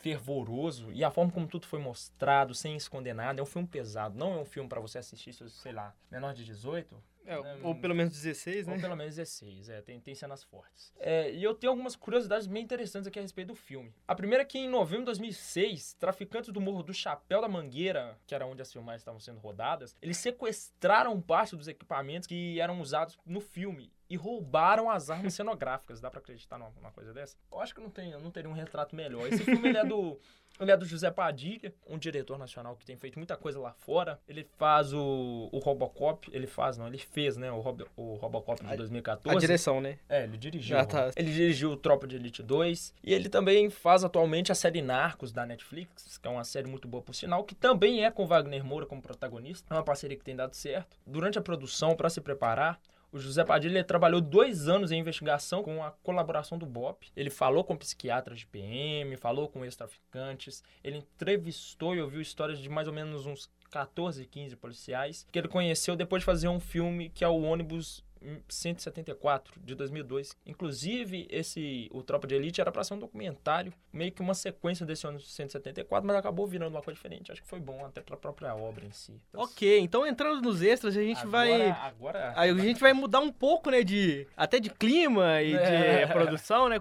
fervoroso, 0.00 0.92
e 0.92 1.02
a 1.02 1.10
forma 1.10 1.32
como 1.32 1.46
tudo 1.46 1.66
foi 1.66 1.78
mostrado, 1.78 2.54
sem 2.54 2.76
esconder 2.76 3.14
nada, 3.14 3.40
é 3.40 3.42
um 3.42 3.46
filme 3.46 3.66
pesado, 3.66 4.16
não 4.16 4.34
é 4.34 4.36
um 4.36 4.44
filme 4.44 4.68
para 4.68 4.80
você 4.80 4.98
assistir, 4.98 5.32
se, 5.32 5.48
sei 5.50 5.72
lá, 5.72 5.94
menor 6.10 6.32
de 6.32 6.44
18, 6.44 6.94
É, 7.30 7.34
É, 7.34 7.58
ou 7.62 7.74
pelo 7.74 7.94
menos 7.94 8.12
16, 8.12 8.66
né? 8.66 8.74
ou 8.74 8.80
pelo 8.80 8.96
menos 8.96 9.14
16, 9.14 9.68
é, 9.68 9.80
tem, 9.80 10.00
tem 10.00 10.14
cenas 10.14 10.42
fortes. 10.42 10.92
É, 10.98 11.32
e 11.32 11.42
eu 11.42 11.54
tenho 11.54 11.70
algumas 11.72 11.94
curiosidades 11.94 12.46
bem 12.46 12.62
interessantes 12.62 13.06
aqui 13.06 13.18
a 13.18 13.22
respeito 13.22 13.48
do 13.48 13.54
filme. 13.54 13.94
A 14.06 14.14
primeira 14.14 14.42
é 14.42 14.44
que 14.44 14.58
em 14.58 14.68
novembro 14.68 15.02
de 15.02 15.06
2006, 15.06 15.94
traficantes 15.94 16.52
do 16.52 16.60
Morro 16.60 16.82
do 16.82 16.92
Chapéu 16.92 17.40
da 17.40 17.48
Mangueira, 17.48 18.18
que 18.26 18.34
era 18.34 18.44
onde 18.46 18.62
as 18.62 18.72
filmagens 18.72 19.02
estavam 19.02 19.20
sendo 19.20 19.38
rodadas, 19.38 19.96
eles 20.02 20.16
sequestraram 20.16 21.20
parte 21.20 21.54
dos 21.54 21.68
equipamentos 21.68 22.26
que 22.26 22.60
eram 22.60 22.80
usados 22.80 23.16
no 23.24 23.40
filme 23.40 23.92
e 24.08 24.16
roubaram 24.16 24.90
as 24.90 25.08
armas 25.08 25.32
cenográficas. 25.34 26.00
Dá 26.00 26.10
pra 26.10 26.18
acreditar 26.18 26.58
numa, 26.58 26.70
numa 26.70 26.90
coisa 26.90 27.14
dessa? 27.14 27.36
Eu 27.50 27.60
acho 27.60 27.74
que 27.74 27.80
não, 27.80 27.90
tem, 27.90 28.10
não 28.10 28.30
teria 28.30 28.50
um 28.50 28.54
retrato 28.54 28.96
melhor. 28.96 29.26
Esse 29.32 29.44
filme 29.44 29.68
ele 29.68 29.78
é 29.78 29.84
do... 29.84 30.18
Ele 30.60 30.70
é 30.70 30.76
do 30.76 30.84
José 30.84 31.10
Padilha, 31.10 31.72
um 31.88 31.96
diretor 31.98 32.38
nacional 32.38 32.76
que 32.76 32.84
tem 32.84 32.96
feito 32.96 33.18
muita 33.18 33.36
coisa 33.36 33.58
lá 33.58 33.72
fora. 33.72 34.20
Ele 34.28 34.46
faz 34.58 34.92
o, 34.92 35.48
o 35.50 35.58
Robocop, 35.58 36.28
ele 36.32 36.46
faz, 36.46 36.76
não, 36.76 36.86
ele 36.86 36.98
fez, 36.98 37.36
né, 37.36 37.50
o, 37.50 37.60
Rob, 37.60 37.84
o 37.96 38.14
Robocop 38.16 38.62
de 38.64 38.72
A- 38.72 38.76
2014. 38.76 39.36
A 39.36 39.40
direção, 39.40 39.80
né? 39.80 39.98
É, 40.08 40.24
ele 40.24 40.36
dirigiu. 40.36 40.78
Ah, 40.78 40.84
tá. 40.84 41.10
Ele 41.16 41.32
dirigiu 41.32 41.70
o 41.70 41.76
Tropa 41.76 42.06
de 42.06 42.16
Elite 42.16 42.42
2. 42.42 42.94
E 43.02 43.14
ele 43.14 43.28
também 43.28 43.70
faz 43.70 44.04
atualmente 44.04 44.52
a 44.52 44.54
série 44.54 44.82
Narcos 44.82 45.32
da 45.32 45.46
Netflix, 45.46 46.18
que 46.18 46.28
é 46.28 46.30
uma 46.30 46.44
série 46.44 46.68
muito 46.68 46.86
boa 46.86 47.02
por 47.02 47.14
sinal, 47.14 47.42
que 47.44 47.54
também 47.54 48.04
é 48.04 48.10
com 48.10 48.26
Wagner 48.26 48.64
Moura 48.64 48.86
como 48.86 49.00
protagonista. 49.00 49.72
É 49.74 49.76
uma 49.76 49.84
parceria 49.84 50.16
que 50.16 50.24
tem 50.24 50.36
dado 50.36 50.54
certo. 50.54 50.96
Durante 51.06 51.38
a 51.38 51.42
produção, 51.42 51.96
para 51.96 52.10
se 52.10 52.20
preparar, 52.20 52.80
o 53.12 53.18
José 53.18 53.44
Padilha 53.44 53.82
trabalhou 53.82 54.20
dois 54.20 54.68
anos 54.68 54.92
em 54.92 54.98
investigação 55.00 55.62
com 55.62 55.82
a 55.82 55.90
colaboração 55.90 56.58
do 56.58 56.66
BOP. 56.66 57.10
Ele 57.16 57.30
falou 57.30 57.64
com 57.64 57.76
psiquiatras 57.76 58.40
de 58.40 58.46
PM, 58.46 59.16
falou 59.16 59.48
com 59.48 59.64
ex-traficantes, 59.64 60.62
ele 60.82 60.98
entrevistou 60.98 61.94
e 61.94 62.00
ouviu 62.00 62.20
histórias 62.20 62.58
de 62.58 62.68
mais 62.68 62.86
ou 62.86 62.94
menos 62.94 63.26
uns 63.26 63.50
14, 63.70 64.26
15 64.26 64.56
policiais 64.56 65.26
que 65.30 65.38
ele 65.38 65.48
conheceu 65.48 65.94
depois 65.96 66.22
de 66.22 66.26
fazer 66.26 66.48
um 66.48 66.60
filme 66.60 67.08
que 67.08 67.24
é 67.24 67.28
o 67.28 67.42
ônibus 67.42 68.04
174 68.48 69.60
de 69.64 69.74
2002. 69.74 70.36
Inclusive, 70.46 71.26
esse 71.30 71.88
o 71.92 72.02
Tropa 72.02 72.26
de 72.26 72.34
Elite 72.34 72.60
era 72.60 72.70
para 72.70 72.84
ser 72.84 72.94
um 72.94 72.98
documentário, 72.98 73.72
meio 73.92 74.12
que 74.12 74.20
uma 74.20 74.34
sequência 74.34 74.84
desse 74.84 75.06
ônibus 75.06 75.32
174, 75.32 76.06
mas 76.06 76.16
acabou 76.16 76.46
virando 76.46 76.74
uma 76.74 76.82
coisa 76.82 76.96
diferente. 76.96 77.32
Acho 77.32 77.42
que 77.42 77.48
foi 77.48 77.60
bom 77.60 77.84
até 77.84 78.00
para 78.00 78.14
a 78.14 78.18
própria 78.18 78.54
obra 78.54 78.84
em 78.84 78.90
si. 78.90 79.14
Ok, 79.34 79.78
então 79.80 80.06
entrando 80.06 80.42
nos 80.42 80.62
extras, 80.62 80.96
a 80.96 81.02
gente 81.02 81.20
agora, 81.20 81.30
vai. 81.30 81.70
agora 81.70 82.32
Aí 82.36 82.50
a 82.50 82.54
gente 82.54 82.80
vai 82.80 82.92
mudar 82.92 83.20
um 83.20 83.32
pouco, 83.32 83.70
né, 83.70 83.82
de 83.82 84.26
até 84.36 84.58
de 84.60 84.70
clima 84.70 85.42
e 85.42 85.52
de 85.52 85.56
É. 85.56 86.06
produção, 86.12 86.68
né, 86.68 86.76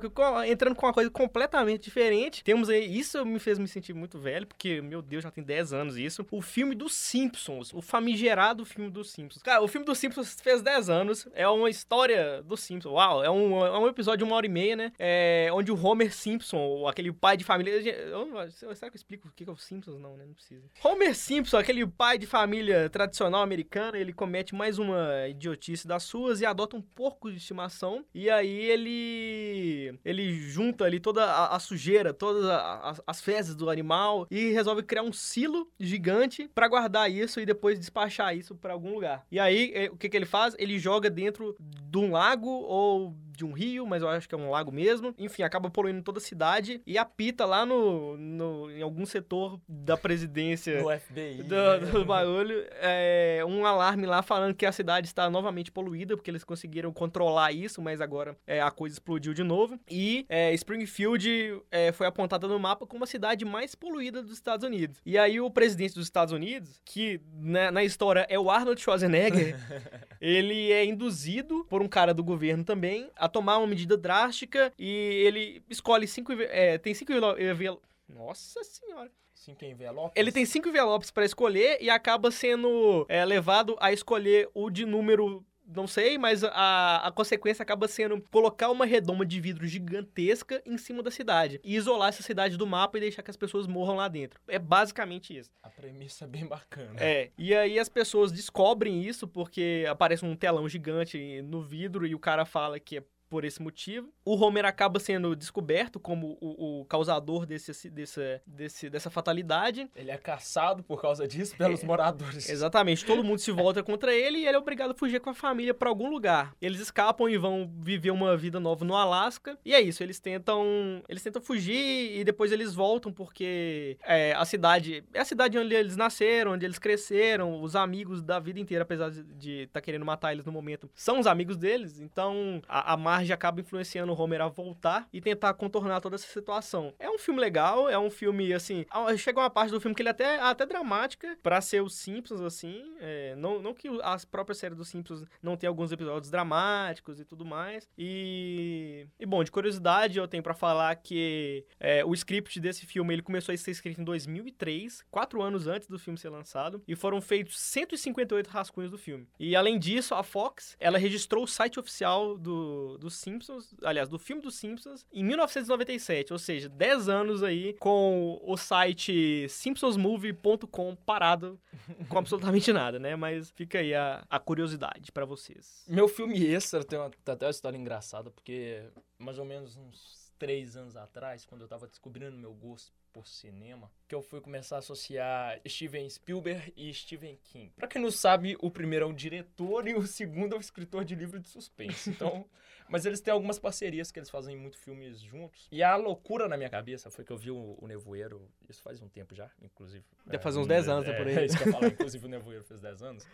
entrando 0.48 0.76
com 0.76 0.86
uma 0.86 0.94
coisa 0.94 1.10
completamente 1.10 1.84
diferente. 1.84 2.44
Temos 2.44 2.70
aí, 2.70 2.98
isso 2.98 3.26
me 3.26 3.40
fez 3.40 3.58
me 3.58 3.68
sentir 3.68 3.94
muito 3.94 4.20
velho, 4.20 4.46
porque 4.48 4.82
meu 4.82 5.02
Deus, 5.02 5.24
já 5.24 5.32
tem 5.32 5.44
10 5.44 5.74
anos 5.74 5.98
isso. 5.98 6.26
O 6.32 6.42
filme 6.42 6.76
dos 6.76 6.94
Simpsons, 6.94 7.74
o 7.74 7.82
famigerado 7.82 8.66
filme 8.66 8.90
dos 8.90 9.12
Simpsons. 9.12 9.42
Cara, 9.42 9.62
o 9.62 9.68
filme 9.68 9.86
dos 9.86 9.98
Simpsons 9.98 10.38
fez 10.42 10.62
10 10.62 10.90
anos, 10.90 11.28
é 11.34 11.48
uma 11.48 11.70
história 11.70 12.42
dos 12.44 12.62
Simpsons. 12.62 12.94
Uau, 12.94 13.24
é 13.24 13.30
um, 13.30 13.66
é 13.66 13.80
um 13.80 13.88
episódio 13.88 14.20
de 14.20 14.24
uma 14.24 14.36
hora 14.36 14.46
e 14.46 14.50
meia, 14.50 14.76
né, 14.76 14.92
é, 14.98 15.50
onde 15.54 15.72
o 15.72 15.86
Homer 15.86 16.14
Simpson, 16.14 16.88
aquele 16.88 17.12
pai 17.12 17.38
de 17.38 17.44
família, 17.44 17.72
eu, 17.72 18.52
será 18.52 18.90
que 18.90 18.96
eu 18.96 19.00
explico 19.00 19.28
o 19.28 19.32
que 19.32 19.50
é 19.50 19.52
o 19.52 19.58
Simpsons? 19.58 20.00
Não, 20.00 20.18
né, 20.18 20.26
não 20.26 20.34
precisa. 20.34 20.64
Homer 20.84 21.16
Simpson, 21.16 21.58
aquele 21.58 21.86
pai 21.86 22.18
de 22.18 22.26
família 22.26 22.90
tradicional 22.90 23.42
americana, 23.42 23.98
ele 23.98 24.14
comete 24.14 24.54
mais 24.54 24.80
uma 24.80 25.28
idiotice 25.28 25.88
das 25.88 26.04
suas 26.04 26.42
e 26.42 26.46
adota 26.46 26.76
um 26.76 26.82
porco 26.82 27.32
de 27.32 27.38
estimação. 27.38 28.04
E 28.14 28.30
aí 28.30 28.66
ele 28.66 30.00
ele 30.04 30.34
junta 30.34 30.86
ali 30.86 31.00
toda 31.00 31.24
a, 31.26 31.56
a 31.56 31.60
sujeira, 31.60 32.14
todas 32.14 32.46
as, 32.46 33.02
as 33.06 33.22
fezes 33.22 33.56
do 33.56 33.70
animal 33.70 34.28
e 34.30 34.52
resolve 34.52 34.84
criar 34.84 35.04
um 35.04 35.14
silo 35.14 35.72
gigante 35.80 36.50
pra 36.54 36.68
guardar 36.68 37.12
isso 37.12 37.40
e 37.40 37.46
depois 37.46 37.80
despachar 37.80 38.36
isso 38.36 38.56
pra 38.56 38.74
algum 38.74 38.94
lugar. 38.94 39.26
E 39.32 39.40
aí 39.40 39.72
eh, 39.74 39.90
o 39.92 39.98
que 39.98 40.10
que 40.10 40.18
ele 40.18 40.26
faz? 40.26 40.56
Ele 40.58 40.78
joga 40.80 41.10
dentro 41.20 41.56
de 41.92 41.98
um 41.98 42.12
lago 42.12 42.48
ou 42.50 43.14
de 43.40 43.46
um 43.46 43.54
rio, 43.54 43.88
mas 43.88 44.02
eu 44.02 44.10
acho 44.10 44.28
que 44.28 44.36
é 44.36 44.38
um 44.38 44.50
lago 44.50 44.72
mesmo. 44.72 45.16
Enfim, 45.18 45.44
acaba 45.44 45.70
poluindo 45.70 46.02
toda 46.04 46.20
a 46.20 46.22
cidade 46.22 46.82
e 46.86 46.98
apita 46.98 47.46
lá 47.46 47.66
no, 47.66 48.18
no 48.18 48.70
em 48.70 48.82
algum 48.82 49.06
setor 49.06 49.60
da 49.68 49.96
presidência 49.96 50.82
No 50.82 50.90
FBI. 51.00 51.44
do, 51.44 51.56
né? 51.56 51.78
do 51.92 52.06
bagulho, 52.06 52.66
é, 52.82 53.42
um 53.48 53.66
alarme 53.66 54.06
lá 54.06 54.22
falando 54.22 54.54
que 54.54 54.66
a 54.66 54.72
cidade 54.72 55.08
está 55.08 55.30
novamente 55.30 55.72
poluída, 55.72 56.18
porque 56.18 56.30
eles 56.30 56.44
conseguiram 56.44 56.92
controlar 56.92 57.54
isso, 57.54 57.82
mas 57.82 58.02
agora 58.02 58.36
é, 58.46 58.62
a 58.62 58.70
coisa 58.70 58.96
explodiu 58.96 59.34
de 59.34 59.44
novo. 59.44 59.80
E 59.90 60.26
é, 60.28 60.54
Springfield 60.56 61.62
é, 61.72 61.94
foi 61.94 62.08
apontada 62.08 62.46
no 62.48 62.60
mapa 62.60 62.86
como 62.86 63.06
a 63.06 63.08
cidade 63.08 63.46
mais 63.46 63.74
poluída 63.74 64.22
dos 64.22 64.34
Estados 64.34 64.66
Unidos. 64.66 65.02
E 65.06 65.18
aí 65.18 65.40
o 65.40 65.50
presidente 65.50 65.94
dos 65.96 66.06
Estados 66.06 66.34
Unidos, 66.34 66.82
que 66.84 67.22
né, 67.34 67.72
na 67.72 67.84
história 67.86 68.26
é 68.30 68.38
o 68.38 68.52
Arnold 68.52 68.82
Schwarzenegger, 68.82 69.56
ele 70.20 70.72
é 70.74 70.84
induzido 70.84 71.66
por 71.70 71.82
um 71.82 71.88
cara 71.88 72.14
do 72.14 72.24
governo 72.24 72.64
também 72.64 73.10
a 73.16 73.29
tomar 73.30 73.58
uma 73.60 73.68
medida 73.68 73.96
drástica 73.96 74.74
e 74.78 74.90
ele 74.90 75.64
escolhe 75.70 76.08
cinco... 76.08 76.34
É, 76.34 76.78
tem 76.78 76.94
cinco... 76.94 77.12
envelo- 77.14 77.40
envel- 77.40 77.82
Nossa 78.08 78.64
senhora. 78.64 79.12
Cinco 79.34 79.64
envelopes. 79.64 80.12
Ele 80.16 80.34
tem 80.34 80.46
cinco 80.46 80.68
envelopes 80.68 81.12
pra 81.12 81.24
escolher 81.24 81.78
e 81.82 81.90
acaba 81.90 82.30
sendo 82.30 83.06
é, 83.08 83.24
levado 83.24 83.78
a 83.80 83.94
escolher 83.94 84.50
o 84.54 84.70
de 84.70 84.86
número. 84.86 85.46
Não 85.66 85.86
sei, 85.88 86.18
mas 86.18 86.44
a, 86.44 87.08
a 87.08 87.12
consequência 87.12 87.62
acaba 87.62 87.88
sendo 87.88 88.20
colocar 88.32 88.72
uma 88.72 88.88
redoma 88.88 89.24
de 89.24 89.40
vidro 89.40 89.68
gigantesca 89.68 90.62
em 90.66 90.78
cima 90.80 91.04
da 91.04 91.12
cidade 91.12 91.62
e 91.64 91.76
isolar 91.76 92.10
essa 92.10 92.24
cidade 92.24 92.58
do 92.58 92.66
mapa 92.66 92.98
e 92.98 93.02
deixar 93.02 93.22
que 93.22 93.30
as 93.30 93.38
pessoas 93.38 93.68
morram 93.68 93.96
lá 93.96 94.08
dentro. 94.08 94.42
É 94.48 94.58
basicamente 94.58 95.38
isso. 95.38 95.52
A 95.62 95.70
premissa 95.70 96.26
é 96.26 96.28
bem 96.28 96.48
bacana. 96.48 96.96
É, 97.00 97.30
e 97.38 97.54
aí 97.54 97.78
as 97.78 97.88
pessoas 97.88 98.32
descobrem 98.32 99.04
isso 99.04 99.28
porque 99.28 99.86
aparece 99.88 100.26
um 100.26 100.36
telão 100.36 100.68
gigante 100.68 101.42
no 101.44 101.62
vidro 101.62 102.08
e 102.08 102.16
o 102.16 102.20
cara 102.20 102.46
fala 102.46 102.80
que 102.80 102.98
é 102.98 103.04
por 103.30 103.46
esse 103.46 103.62
motivo. 103.62 104.12
O 104.26 104.36
Homer 104.36 104.66
acaba 104.66 105.00
sendo 105.00 105.36
descoberto 105.36 106.00
como 106.00 106.38
o, 106.42 106.82
o 106.82 106.86
causador 106.86 107.46
desse, 107.46 107.90
desse, 107.90 108.42
desse, 108.46 108.90
dessa 108.90 109.10
fatalidade. 109.10 109.90
Ele 109.96 110.12
é 110.12 110.18
caçado 110.18 110.84
por 110.84 111.02
causa 111.02 111.28
disso 111.28 111.56
pelos 111.56 111.84
moradores. 111.84 112.50
Exatamente, 112.50 113.06
todo 113.06 113.24
mundo 113.24 113.40
se 113.40 113.52
volta 113.52 113.84
contra 113.84 114.14
ele 114.14 114.40
e 114.40 114.48
ele 114.48 114.56
é 114.56 114.60
obrigado 114.60 114.92
a 114.92 114.94
fugir 114.94 115.20
com 115.20 115.30
a 115.30 115.34
família 115.34 115.74
pra 115.74 115.90
algum 115.90 116.10
lugar. 116.10 116.56
Eles 116.62 116.80
escapam 116.82 117.30
e 117.30 117.38
vão 117.38 117.72
viver 117.80 118.12
uma 118.12 118.36
vida 118.36 118.60
nova 118.60 118.84
no 118.84 118.96
Alasca. 118.96 119.58
E 119.64 119.74
é 119.74 119.82
isso, 119.82 120.02
eles 120.02 120.20
tentam, 120.20 121.04
eles 121.08 121.22
tentam 121.22 121.42
fugir 121.42 122.18
e 122.18 122.24
depois 122.24 122.52
eles 122.52 122.74
voltam 122.74 123.12
porque 123.12 123.98
é, 124.04 124.34
a 124.34 124.46
cidade 124.46 125.04
é 125.14 125.20
a 125.20 125.26
cidade 125.26 125.58
onde 125.58 125.74
eles 125.76 125.96
nasceram, 125.96 126.54
onde 126.54 126.66
eles 126.66 126.80
cresceram, 126.80 127.62
os 127.62 127.76
amigos 127.76 128.22
da 128.22 128.40
vida 128.40 128.60
inteira, 128.60 128.84
apesar 128.84 129.12
de 129.12 129.64
estar 129.64 129.82
querendo 129.82 130.06
matar 130.06 130.32
eles 130.32 130.46
no 130.46 130.52
momento, 130.52 130.90
são 130.96 131.20
os 131.20 131.28
amigos 131.28 131.58
deles. 131.58 132.00
Então 132.00 132.62
a, 132.68 132.94
a 132.94 132.98
Marge 133.20 133.34
acaba 133.34 133.60
influenciando 133.60 134.14
o 134.14 134.20
Homer 134.20 134.42
a 134.42 134.48
voltar 134.48 135.08
e 135.12 135.20
tentar 135.20 135.54
contornar 135.54 136.00
toda 136.00 136.16
essa 136.16 136.28
situação. 136.28 136.94
É 136.98 137.10
um 137.10 137.18
filme 137.18 137.40
legal, 137.40 137.90
é 137.90 138.00
um 138.00 138.10
filme 138.10 138.54
assim, 138.54 138.86
chega 139.18 139.40
uma 139.40 139.50
parte 139.50 139.72
do 139.72 139.82
filme 139.82 139.94
que 139.94 140.02
ele 140.02 140.10
é 140.10 140.12
até 140.12 140.40
até 140.40 140.66
dramática 140.66 141.38
pra 141.44 141.60
ser 141.60 141.82
os 141.82 141.96
Simpsons 141.96 142.42
assim, 142.42 142.96
é, 143.00 143.36
não, 143.36 143.62
não 143.62 143.74
que 143.74 143.90
as 144.04 144.24
próprias 144.24 144.58
séries 144.58 144.78
dos 144.78 144.88
Simpsons 144.88 145.26
não 145.44 145.58
tem 145.58 145.68
alguns 145.68 145.92
episódios 145.92 146.32
dramáticos 146.32 147.20
e 147.20 147.26
tudo 147.26 147.46
mais. 147.46 147.90
E 147.98 149.06
e 149.20 149.26
bom, 149.26 149.44
de 149.44 149.52
curiosidade 149.52 150.18
eu 150.18 150.28
tenho 150.28 150.42
pra 150.42 150.54
falar 150.54 150.96
que 150.96 151.66
é, 151.80 152.06
o 152.06 152.14
script 152.14 152.60
desse 152.60 152.86
filme 152.86 153.14
ele 153.14 153.22
começou 153.22 153.54
a 153.54 153.58
ser 153.58 153.72
escrito 153.72 154.00
em 154.00 154.04
2003, 154.04 155.04
quatro 155.12 155.42
anos 155.42 155.68
antes 155.68 155.88
do 155.88 156.00
filme 156.00 156.18
ser 156.18 156.30
lançado, 156.30 156.82
e 156.88 156.96
foram 156.96 157.20
feitos 157.20 157.60
158 157.60 158.48
rascunhos 158.48 158.92
do 158.92 158.98
filme. 158.98 159.28
E 159.38 159.56
além 159.56 159.78
disso, 159.78 160.16
a 160.16 160.24
Fox 160.24 160.78
ela 160.80 160.98
registrou 160.98 161.44
o 161.44 161.48
site 161.48 161.80
oficial 161.80 162.38
do, 162.38 162.98
dos 163.10 163.18
Simpsons, 163.18 163.74
aliás, 163.84 164.08
do 164.08 164.20
filme 164.20 164.42
dos 164.42 164.56
Simpsons, 164.56 165.06
em 165.12 165.24
1997, 165.24 166.32
ou 166.32 166.40
seja, 166.40 166.70
10 166.70 167.10
anos 167.10 167.44
aí 167.44 167.74
com 167.74 168.40
o 168.44 168.56
site 168.56 169.48
simpsonsmovie.com 169.50 170.96
parado 170.96 171.60
com 172.08 172.18
absolutamente 172.18 172.72
nada, 172.72 173.00
né? 173.00 173.16
Mas 173.16 173.50
fica 173.50 173.80
aí 173.80 173.96
a, 173.96 174.24
a 174.30 174.40
curiosidade 174.40 175.12
pra 175.12 175.26
vocês. 175.26 175.84
Meu 175.88 176.08
filme 176.08 176.46
extra 176.46 176.84
tem, 176.84 177.00
uma, 177.00 177.10
tem 177.10 177.34
até 177.34 177.46
uma 177.48 177.52
história 177.52 177.78
engraçada, 177.78 178.30
porque 178.30 178.84
mais 179.18 179.40
ou 179.40 179.46
menos 179.46 179.76
uns 179.76 180.30
três 180.38 180.78
anos 180.78 180.96
atrás, 180.96 181.46
quando 181.46 181.62
eu 181.62 181.68
tava 181.68 181.88
descobrindo 181.88 182.38
meu 182.38 182.54
gosto 182.54 182.94
por 183.12 183.28
cinema, 183.28 183.92
que 184.08 184.16
eu 184.16 184.22
fui 184.22 184.40
começar 184.40 184.78
a 184.78 184.80
associar 184.80 185.60
Steven 185.68 186.10
Spielberg 186.10 186.74
e 186.78 186.94
Stephen 186.94 187.38
King. 187.44 187.72
Pra 187.76 187.88
quem 187.88 188.02
não 188.02 188.12
sabe, 188.12 188.56
o 188.62 188.72
primeiro 188.72 189.06
é 189.06 189.08
um 189.08 189.14
diretor 189.14 189.88
e 189.88 189.96
o 189.96 190.04
segundo 190.04 190.54
é 190.54 190.58
um 190.58 190.62
escritor 190.62 191.04
de 191.04 191.16
livro 191.16 191.40
de 191.40 191.50
suspense. 191.50 192.10
Então, 192.10 192.46
mas 192.90 193.06
eles 193.06 193.22
têm 193.22 193.32
algumas 193.32 193.60
parcerias 193.60 194.12
que 194.12 194.20
eles 194.20 194.30
fazem 194.30 194.56
muito 194.58 194.78
filmes 194.78 195.20
juntos. 195.20 195.68
E 195.72 195.84
a 195.84 195.96
loucura 195.96 196.48
na 196.48 196.58
minha 196.58 196.70
cabeça 196.70 197.10
foi 197.10 197.24
que 197.24 197.32
eu 197.32 197.38
vi 197.38 197.52
o, 197.52 197.78
o 197.80 197.88
Nevoeiro, 197.88 198.50
isso 198.68 198.82
faz 198.82 199.02
um 199.02 199.08
tempo 199.08 199.36
já, 199.36 199.50
inclusive. 199.62 200.04
Deve 200.26 200.42
fazer 200.42 200.60
uns 200.60 200.68
10 200.68 200.90
anos, 200.90 201.08
né, 201.08 201.14
é, 201.14 201.18
por 201.18 201.28
aí. 201.28 201.38
É 201.38 201.46
isso 201.46 201.58
que 201.58 201.64
eu 201.64 201.68
ia 201.68 201.74
falar, 201.74 201.88
inclusive 201.88 202.26
o 202.26 202.30
Nevoeiro 202.30 202.64
fez 202.64 202.82
10 202.82 203.04
anos. 203.04 203.28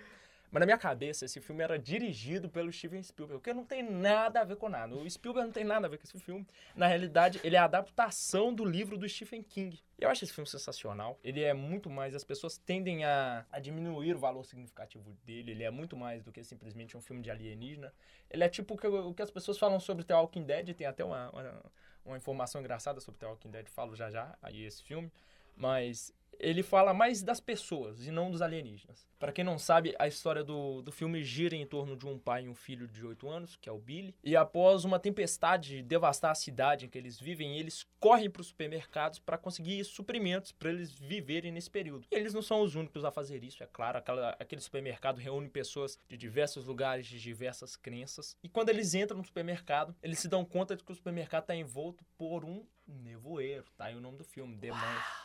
Mas 0.52 0.60
na 0.60 0.66
minha 0.66 0.78
cabeça, 0.78 1.26
esse 1.26 1.42
filme 1.42 1.64
era 1.64 1.78
dirigido 1.78 2.50
pelo 2.50 2.72
Steven 2.72 3.02
Spielberg, 3.04 3.40
porque 3.40 3.54
não 3.54 3.66
tem 3.66 3.84
nada 3.84 4.42
a 4.42 4.44
ver 4.44 4.56
com 4.56 4.70
nada. 4.70 4.96
O 4.96 5.10
Spielberg 5.10 5.48
não 5.48 5.54
tem 5.54 5.64
nada 5.64 5.88
a 5.88 5.90
ver 5.90 5.98
com 5.98 6.04
esse 6.04 6.20
filme. 6.20 6.46
Na 6.76 6.88
realidade, 6.88 7.40
ele 7.44 7.56
é 7.56 7.60
a 7.60 7.66
adaptação 7.66 8.54
do 8.54 8.64
livro 8.64 8.98
do 8.98 9.08
Stephen 9.08 9.44
King. 9.44 9.80
Eu 9.98 10.10
acho 10.10 10.24
esse 10.24 10.34
filme 10.34 10.48
sensacional. 10.48 11.20
Ele 11.24 11.42
é 11.42 11.54
muito 11.54 11.90
mais. 11.90 12.16
As 12.16 12.24
pessoas 12.24 12.58
tendem 12.58 13.06
a, 13.06 13.46
a 13.52 13.60
diminuir 13.60 14.16
o 14.16 14.20
valor 14.20 14.44
significativo 14.46 15.12
dele. 15.26 15.52
Ele 15.52 15.64
é 15.64 15.72
muito 15.72 15.96
mais 15.96 16.24
do 16.24 16.32
que 16.32 16.44
simplesmente 16.44 16.96
um 16.98 17.02
filme 17.02 17.22
de 17.22 17.32
alienígena. 17.32 17.94
Ele 18.30 18.44
é 18.44 18.50
tipo 18.50 18.74
o 18.74 18.78
que, 18.78 18.88
o 18.88 19.14
que 19.14 19.22
as 19.22 19.32
pessoas 19.32 19.58
falam 19.58 19.80
sobre 19.80 20.04
The 20.04 20.16
Walking 20.16 20.44
Dead. 20.44 20.74
Tem 20.74 20.86
até 20.86 21.04
uma, 21.04 21.30
uma, 21.32 21.64
uma 22.06 22.18
informação 22.18 22.60
engraçada 22.60 23.00
sobre 23.00 23.20
The 23.20 23.28
Walking 23.28 23.52
Dead. 23.52 23.68
Falo 23.68 23.96
já 23.96 24.10
já 24.10 24.38
aí 24.42 24.66
esse 24.66 24.84
filme. 24.84 25.12
Mas 25.56 26.14
ele 26.40 26.64
fala 26.64 26.94
mais 26.94 27.22
das 27.22 27.40
pessoas 27.40 28.06
e 28.06 28.12
não 28.12 28.32
dos 28.32 28.42
alienígenas. 28.42 29.08
Para 29.18 29.32
quem 29.32 29.44
não 29.44 29.58
sabe, 29.58 29.96
a 29.98 30.08
história 30.08 30.44
do, 30.44 30.82
do 30.82 30.92
filme 30.92 31.24
gira 31.24 31.56
em 31.56 31.66
torno 31.66 31.96
de 31.96 32.06
um 32.06 32.20
pai 32.20 32.44
e 32.44 32.50
um 32.50 32.56
filho 32.56 32.88
de 32.88 33.06
8 33.06 33.28
anos, 33.28 33.56
que 33.56 33.70
é 33.70 33.72
o 33.72 33.80
Billy. 33.80 34.14
E 34.24 34.36
após 34.36 34.86
uma 34.86 35.00
tempestade 35.00 35.82
devastar 35.82 36.32
a 36.32 36.36
cidade 36.36 36.86
em 36.86 36.90
que 36.90 36.98
eles 36.98 37.20
vivem, 37.20 37.58
eles 37.58 37.86
correm 38.00 38.30
para 38.30 38.42
os 38.42 38.48
supermercados 38.48 39.20
para 39.20 39.38
conseguir 39.38 39.84
suprimentos 39.84 40.52
para 40.52 40.70
eles 40.70 40.94
viverem 40.94 41.52
nesse 41.52 41.70
período. 41.70 42.06
E 42.12 42.16
eles 42.16 42.34
não 42.34 42.42
são 42.42 42.62
os 42.62 42.76
únicos 42.76 43.04
a 43.06 43.12
fazer 43.12 43.44
isso, 43.44 43.64
é 43.64 43.68
claro. 43.68 43.98
Aquela, 43.98 44.30
aquele 44.40 44.62
supermercado 44.62 45.18
reúne 45.18 45.50
pessoas 45.50 45.98
de 46.08 46.18
diversos 46.18 46.66
lugares, 46.66 47.08
de 47.08 47.20
diversas 47.20 47.76
crenças. 47.76 48.38
E 48.44 48.50
quando 48.50 48.70
eles 48.70 48.94
entram 48.94 49.18
no 49.18 49.26
supermercado, 49.26 49.96
eles 50.04 50.20
se 50.20 50.28
dão 50.28 50.46
conta 50.46 50.76
de 50.76 50.84
que 50.84 50.92
o 50.92 50.96
supermercado 50.96 51.44
está 51.44 51.56
envolto 51.56 52.06
por 52.18 52.46
um 52.46 52.66
nevoeiro. 52.88 53.66
Tá 53.78 53.86
aí 53.86 53.96
o 53.96 54.02
nome 54.02 54.18
do 54.18 54.24
filme, 54.24 54.56
Demônios. 54.56 55.25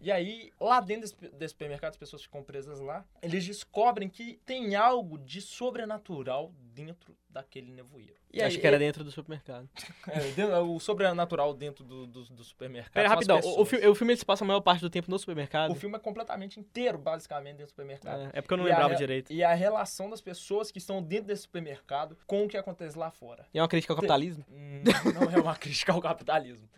E 0.00 0.12
aí, 0.12 0.52
lá 0.60 0.80
dentro 0.80 1.08
desse, 1.32 1.52
supermercado, 1.52 1.90
as 1.92 1.96
pessoas 1.96 2.22
ficam 2.22 2.42
presas 2.42 2.80
lá. 2.80 3.04
Eles 3.22 3.44
descobrem 3.46 4.08
que 4.08 4.38
tem 4.44 4.74
algo 4.74 5.18
de 5.18 5.40
sobrenatural 5.40 6.52
dentro 6.74 7.16
daquele 7.30 7.72
nevoeiro. 7.72 8.14
E 8.32 8.42
Acho 8.42 8.56
aí, 8.56 8.60
que 8.60 8.66
era 8.66 8.78
dentro 8.78 9.02
do 9.04 9.10
supermercado. 9.10 9.68
é, 10.08 10.20
dentro- 10.32 10.74
o 10.74 10.78
sobrenatural 10.80 11.54
dentro 11.54 11.84
do, 11.84 12.06
do, 12.06 12.24
do 12.24 12.44
supermercado. 12.44 12.92
Pera, 12.92 13.08
rapidão. 13.08 13.36
O, 13.36 13.38
o, 13.38 13.42
pessoas. 13.64 13.68
fi- 13.68 13.88
o 13.88 13.94
filme 13.94 14.16
se 14.16 14.24
passa 14.24 14.44
a 14.44 14.46
maior 14.46 14.60
parte 14.60 14.80
do 14.80 14.90
tempo 14.90 15.10
no 15.10 15.18
supermercado. 15.18 15.70
O 15.70 15.74
filme 15.74 15.96
é 15.96 15.98
completamente 15.98 16.58
inteiro, 16.60 16.98
basicamente, 16.98 17.52
dentro 17.56 17.66
do 17.66 17.70
supermercado. 17.70 18.22
É, 18.32 18.38
é 18.38 18.40
porque 18.42 18.54
eu 18.54 18.58
não 18.58 18.64
E 18.66 18.70
a 18.70 18.74
lembrava 18.74 18.92
re- 18.94 18.98
direito. 18.98 19.32
E 19.32 19.42
a 19.42 19.54
relação 19.54 20.10
das 20.10 20.20
pessoas 20.20 20.70
que 20.70 20.78
estão 20.78 21.02
dentro 21.02 21.26
desse 21.26 21.42
supermercado 21.42 22.16
com 22.26 22.44
o 22.44 22.48
que 22.48 22.56
acontece 22.56 22.98
lá 22.98 23.10
fora. 23.10 23.46
E 23.54 23.58
é 23.58 23.62
uma 23.62 23.68
crítica 23.68 23.92
ao 23.92 23.96
capitalismo? 23.96 24.44
Hum, 24.50 24.82
Não 25.14 25.30
é 25.30 25.40
uma 25.40 25.54
crítica 25.56 25.92
ao 25.92 26.00
capitalismo. 26.00 26.68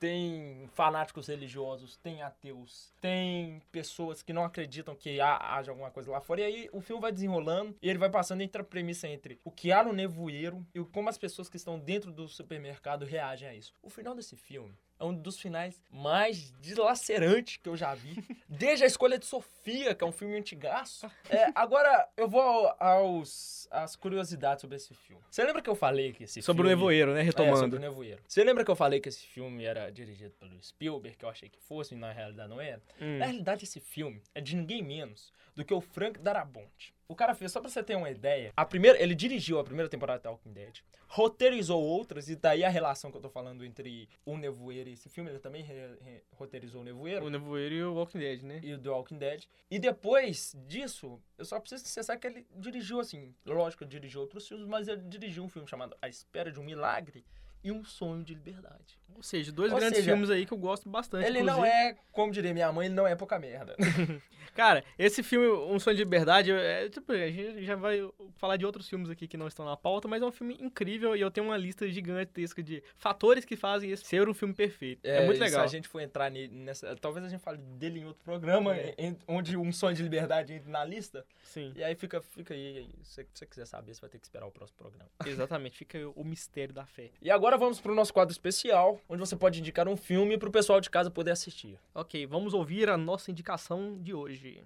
Tem 0.00 0.66
fanáticos 0.72 1.28
religiosos, 1.28 1.96
tem 1.98 2.22
ateus, 2.22 2.92
tem 3.00 3.62
pessoas 3.70 4.22
que 4.22 4.32
não 4.32 4.44
acreditam 4.44 4.96
que 4.96 5.20
há, 5.20 5.56
haja 5.56 5.70
alguma 5.70 5.90
coisa 5.90 6.10
lá 6.10 6.20
fora. 6.20 6.40
E 6.40 6.44
aí 6.44 6.70
o 6.72 6.80
filme 6.80 7.02
vai 7.02 7.12
desenrolando 7.12 7.76
e 7.82 7.88
ele 7.88 7.98
vai 7.98 8.10
passando 8.10 8.40
entre 8.40 8.62
a 8.62 8.64
premissa 8.64 9.06
entre 9.06 9.38
o 9.44 9.50
que 9.50 9.70
há 9.70 9.84
no 9.84 9.92
nevoeiro 9.92 10.66
e 10.74 10.82
como 10.84 11.10
as 11.10 11.18
pessoas 11.18 11.50
que 11.50 11.58
estão 11.58 11.78
dentro 11.78 12.10
do 12.10 12.26
supermercado 12.26 13.04
reagem 13.04 13.46
a 13.46 13.54
isso. 13.54 13.74
O 13.82 13.90
final 13.90 14.14
desse 14.14 14.36
filme 14.36 14.74
é 15.00 15.04
um 15.04 15.14
dos 15.14 15.40
finais 15.40 15.80
mais 15.90 16.52
dilacerantes 16.60 17.56
que 17.56 17.68
eu 17.68 17.76
já 17.76 17.94
vi. 17.94 18.22
Desde 18.46 18.84
a 18.84 18.86
escolha 18.86 19.18
de 19.18 19.24
Sofia, 19.24 19.94
que 19.94 20.04
é 20.04 20.06
um 20.06 20.12
filme 20.12 20.36
antigaço. 20.36 21.10
É, 21.28 21.50
agora 21.54 22.06
eu 22.16 22.28
vou 22.28 22.72
aos, 22.78 23.66
às 23.70 23.96
curiosidades 23.96 24.60
sobre 24.60 24.76
esse 24.76 24.94
filme. 24.94 25.22
Você 25.30 25.42
lembra 25.42 25.62
que 25.62 25.70
eu 25.70 25.74
falei 25.74 26.12
que 26.12 26.24
esse 26.24 26.42
Sobre 26.42 26.62
o 26.62 26.68
filme... 26.68 26.76
nevoeiro, 26.76 27.14
né? 27.14 27.22
É, 27.22 27.30
sobre 27.30 27.44
Retomando. 27.44 27.76
o 27.76 27.80
Nevoeiro. 27.80 28.22
Você 28.28 28.44
lembra 28.44 28.62
que 28.64 28.70
eu 28.70 28.76
falei 28.76 29.00
que 29.00 29.08
esse 29.08 29.26
filme 29.26 29.64
era 29.64 29.90
dirigido 29.90 30.34
pelo 30.38 30.62
Spielberg, 30.62 31.16
que 31.16 31.24
eu 31.24 31.28
achei 31.30 31.48
que 31.48 31.58
fosse, 31.58 31.94
e 31.94 31.96
na 31.96 32.12
realidade 32.12 32.50
não 32.50 32.60
era? 32.60 32.82
Hum. 33.00 33.18
Na 33.18 33.24
realidade, 33.24 33.64
esse 33.64 33.80
filme 33.80 34.22
é 34.34 34.40
de 34.40 34.54
ninguém 34.54 34.82
menos 34.82 35.32
do 35.56 35.64
que 35.64 35.72
o 35.72 35.80
Frank 35.80 36.18
Darabont. 36.20 36.94
O 37.10 37.16
cara 37.16 37.34
fez, 37.34 37.50
só 37.50 37.60
pra 37.60 37.68
você 37.68 37.82
ter 37.82 37.96
uma 37.96 38.08
ideia, 38.08 38.52
a 38.56 38.64
primeira, 38.64 39.02
ele 39.02 39.16
dirigiu 39.16 39.58
a 39.58 39.64
primeira 39.64 39.88
temporada 39.88 40.18
de 40.18 40.22
The 40.22 40.28
Walking 40.28 40.52
Dead, 40.52 40.78
roteirizou 41.08 41.82
outras, 41.82 42.28
e 42.28 42.36
daí 42.36 42.62
a 42.62 42.68
relação 42.68 43.10
que 43.10 43.16
eu 43.16 43.20
tô 43.20 43.28
falando 43.28 43.64
entre 43.64 44.08
o 44.24 44.36
Nevoeiro 44.38 44.88
e 44.88 44.92
esse 44.92 45.08
filme, 45.08 45.28
ele 45.28 45.40
também 45.40 45.60
re- 45.60 45.96
re- 46.02 46.22
roteirizou 46.32 46.82
o 46.82 46.84
Nevoeiro. 46.84 47.26
O 47.26 47.28
Nevoeiro 47.30 47.74
e 47.74 47.82
o 47.82 47.94
Walking 47.94 48.18
Dead, 48.20 48.42
né? 48.42 48.60
e 48.62 48.72
o 48.74 48.78
The 48.78 48.88
Walking 48.90 49.18
Dead. 49.18 49.42
E 49.68 49.78
depois 49.80 50.54
disso, 50.68 51.20
eu 51.36 51.44
só 51.44 51.58
preciso 51.58 51.84
saiba 51.84 52.20
que 52.20 52.26
ele 52.28 52.46
dirigiu, 52.54 53.00
assim, 53.00 53.34
lógico, 53.44 53.82
ele 53.82 53.90
dirigiu 53.90 54.20
outros 54.20 54.46
filmes, 54.46 54.68
mas 54.68 54.86
ele 54.86 55.02
dirigiu 55.02 55.42
um 55.42 55.48
filme 55.48 55.66
chamado 55.66 55.96
A 56.00 56.08
Espera 56.08 56.52
de 56.52 56.60
um 56.60 56.64
Milagre 56.64 57.24
e 57.62 57.70
Um 57.72 57.84
Sonho 57.84 58.22
de 58.24 58.34
Liberdade. 58.34 58.98
Ou 59.16 59.22
seja, 59.22 59.52
dois 59.52 59.70
Ou 59.70 59.78
grandes 59.78 59.98
seja, 59.98 60.12
filmes 60.12 60.30
aí 60.30 60.46
que 60.46 60.52
eu 60.52 60.56
gosto 60.56 60.88
bastante. 60.88 61.26
ele 61.26 61.42
não 61.42 61.58
inclusive. 61.58 61.76
é, 61.90 61.96
como 62.10 62.32
diria 62.32 62.54
minha 62.54 62.72
mãe, 62.72 62.86
ele 62.86 62.94
não 62.94 63.06
é 63.06 63.14
pouca 63.14 63.38
merda. 63.38 63.76
Cara, 64.54 64.82
esse 64.98 65.22
filme, 65.22 65.46
Um 65.46 65.78
Sonho 65.78 65.96
de 65.96 66.02
Liberdade, 66.02 66.50
é, 66.50 66.88
tipo, 66.88 67.12
a 67.12 67.30
gente 67.30 67.64
já 67.64 67.76
vai 67.76 68.00
falar 68.36 68.56
de 68.56 68.66
outros 68.66 68.88
filmes 68.88 69.08
aqui 69.10 69.28
que 69.28 69.36
não 69.36 69.46
estão 69.46 69.64
na 69.64 69.76
pauta, 69.76 70.08
mas 70.08 70.22
é 70.22 70.26
um 70.26 70.32
filme 70.32 70.56
incrível 70.60 71.14
e 71.14 71.20
eu 71.20 71.30
tenho 71.30 71.46
uma 71.46 71.56
lista 71.56 71.88
gigantesca 71.88 72.62
de 72.62 72.82
fatores 72.96 73.44
que 73.44 73.56
fazem 73.56 73.90
esse 73.90 74.04
ser 74.04 74.28
um 74.28 74.34
filme 74.34 74.52
perfeito. 74.54 75.00
É, 75.04 75.24
muito 75.24 75.36
e 75.36 75.40
legal. 75.40 75.60
Se 75.60 75.66
a 75.66 75.78
gente 75.78 75.86
for 75.86 76.00
entrar 76.00 76.30
ne- 76.30 76.48
nessa. 76.48 76.96
Talvez 76.96 77.24
a 77.24 77.28
gente 77.28 77.40
fale 77.40 77.58
dele 77.58 78.00
em 78.00 78.04
outro 78.06 78.24
programa, 78.24 78.74
É. 78.76 78.94
em- 78.98 79.16
onde 79.28 79.56
Um 79.56 79.70
Sonho 79.72 79.94
de 79.94 80.02
Liberdade 80.02 80.52
entra 80.54 80.70
na 80.70 80.84
lista. 80.84 81.24
Sim, 81.42 81.72
E 81.76 81.84
aí 81.84 81.94
fica, 81.94 82.20
fica 82.20 82.52
aí. 82.54 82.88
Se 83.02 83.24
você 83.32 83.46
quiser 83.46 83.66
saber, 83.66 83.94
você 83.94 84.00
vai 84.00 84.10
ter 84.10 84.18
que 84.18 84.24
esperar 84.24 84.46
o 84.46 84.50
próximo 84.50 84.78
programa. 84.78 85.10
exatamente. 85.26 85.76
Fica 85.78 85.98
o 86.16 86.24
mistério 86.24 86.74
da 86.74 86.86
fé. 86.86 87.10
E 87.22 87.30
agora 87.30 87.49
vamos 87.56 87.80
pro 87.80 87.94
nosso 87.94 88.12
quadro 88.12 88.32
especial, 88.32 89.00
onde 89.08 89.20
você 89.20 89.36
pode 89.36 89.60
indicar 89.60 89.88
um 89.88 89.96
filme 89.96 90.36
pro 90.38 90.50
pessoal 90.50 90.80
de 90.80 90.90
casa 90.90 91.10
poder 91.10 91.32
assistir. 91.32 91.78
Ok, 91.94 92.26
vamos 92.26 92.54
ouvir 92.54 92.88
a 92.88 92.96
nossa 92.96 93.30
indicação 93.30 93.96
de 94.00 94.14
hoje. 94.14 94.62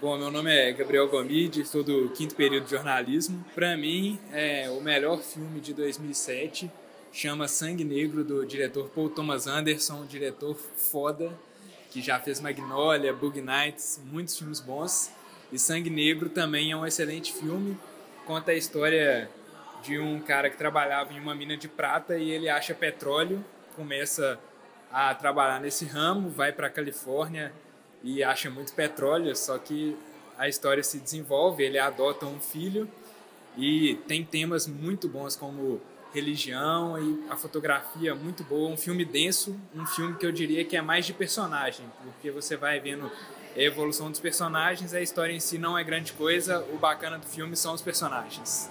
Bom, 0.00 0.16
meu 0.16 0.30
nome 0.30 0.54
é 0.54 0.72
Gabriel 0.72 1.08
Gomide, 1.08 1.64
sou 1.64 1.82
do 1.82 2.10
quinto 2.10 2.34
período 2.34 2.64
de 2.64 2.70
jornalismo. 2.70 3.44
Para 3.54 3.76
mim, 3.76 4.18
é 4.32 4.70
o 4.70 4.80
melhor 4.80 5.18
filme 5.20 5.60
de 5.60 5.74
2007 5.74 6.70
chama 7.12 7.48
Sangue 7.48 7.84
Negro, 7.84 8.22
do 8.22 8.46
diretor 8.46 8.88
Paul 8.90 9.10
Thomas 9.10 9.46
Anderson, 9.46 10.02
um 10.02 10.06
diretor 10.06 10.54
foda, 10.54 11.32
que 11.90 12.00
já 12.00 12.20
fez 12.20 12.40
Magnolia, 12.40 13.12
Bug 13.12 13.40
Nights, 13.40 14.00
muitos 14.04 14.36
filmes 14.38 14.60
bons. 14.60 15.10
E 15.50 15.58
Sangue 15.58 15.90
Negro 15.90 16.28
também 16.28 16.70
é 16.70 16.76
um 16.76 16.86
excelente 16.86 17.32
filme, 17.32 17.76
conta 18.26 18.50
a 18.50 18.54
história 18.54 19.28
de 19.82 19.98
um 19.98 20.20
cara 20.20 20.50
que 20.50 20.56
trabalhava 20.56 21.12
em 21.12 21.20
uma 21.20 21.34
mina 21.34 21.56
de 21.56 21.68
prata 21.68 22.16
e 22.16 22.30
ele 22.30 22.48
acha 22.48 22.74
petróleo, 22.74 23.44
começa 23.76 24.38
a 24.90 25.14
trabalhar 25.14 25.60
nesse 25.60 25.84
ramo, 25.84 26.30
vai 26.30 26.52
para 26.52 26.70
Califórnia 26.70 27.52
e 28.02 28.22
acha 28.22 28.50
muito 28.50 28.72
petróleo, 28.72 29.34
só 29.36 29.58
que 29.58 29.96
a 30.36 30.48
história 30.48 30.82
se 30.82 30.98
desenvolve, 30.98 31.62
ele 31.62 31.78
adota 31.78 32.26
um 32.26 32.40
filho 32.40 32.88
e 33.56 33.96
tem 34.06 34.24
temas 34.24 34.66
muito 34.66 35.08
bons 35.08 35.34
como 35.36 35.80
religião 36.14 36.98
e 36.98 37.30
a 37.30 37.36
fotografia 37.36 38.14
muito 38.14 38.42
boa, 38.44 38.70
um 38.70 38.76
filme 38.76 39.04
denso, 39.04 39.58
um 39.74 39.84
filme 39.84 40.16
que 40.16 40.24
eu 40.24 40.32
diria 40.32 40.64
que 40.64 40.76
é 40.76 40.80
mais 40.80 41.04
de 41.04 41.12
personagem, 41.12 41.84
porque 42.02 42.30
você 42.30 42.56
vai 42.56 42.80
vendo 42.80 43.10
a 43.54 43.60
evolução 43.60 44.10
dos 44.10 44.20
personagens, 44.20 44.94
a 44.94 45.00
história 45.00 45.32
em 45.32 45.40
si 45.40 45.58
não 45.58 45.76
é 45.76 45.84
grande 45.84 46.12
coisa, 46.12 46.64
o 46.72 46.78
bacana 46.78 47.18
do 47.18 47.26
filme 47.26 47.56
são 47.56 47.74
os 47.74 47.82
personagens. 47.82 48.70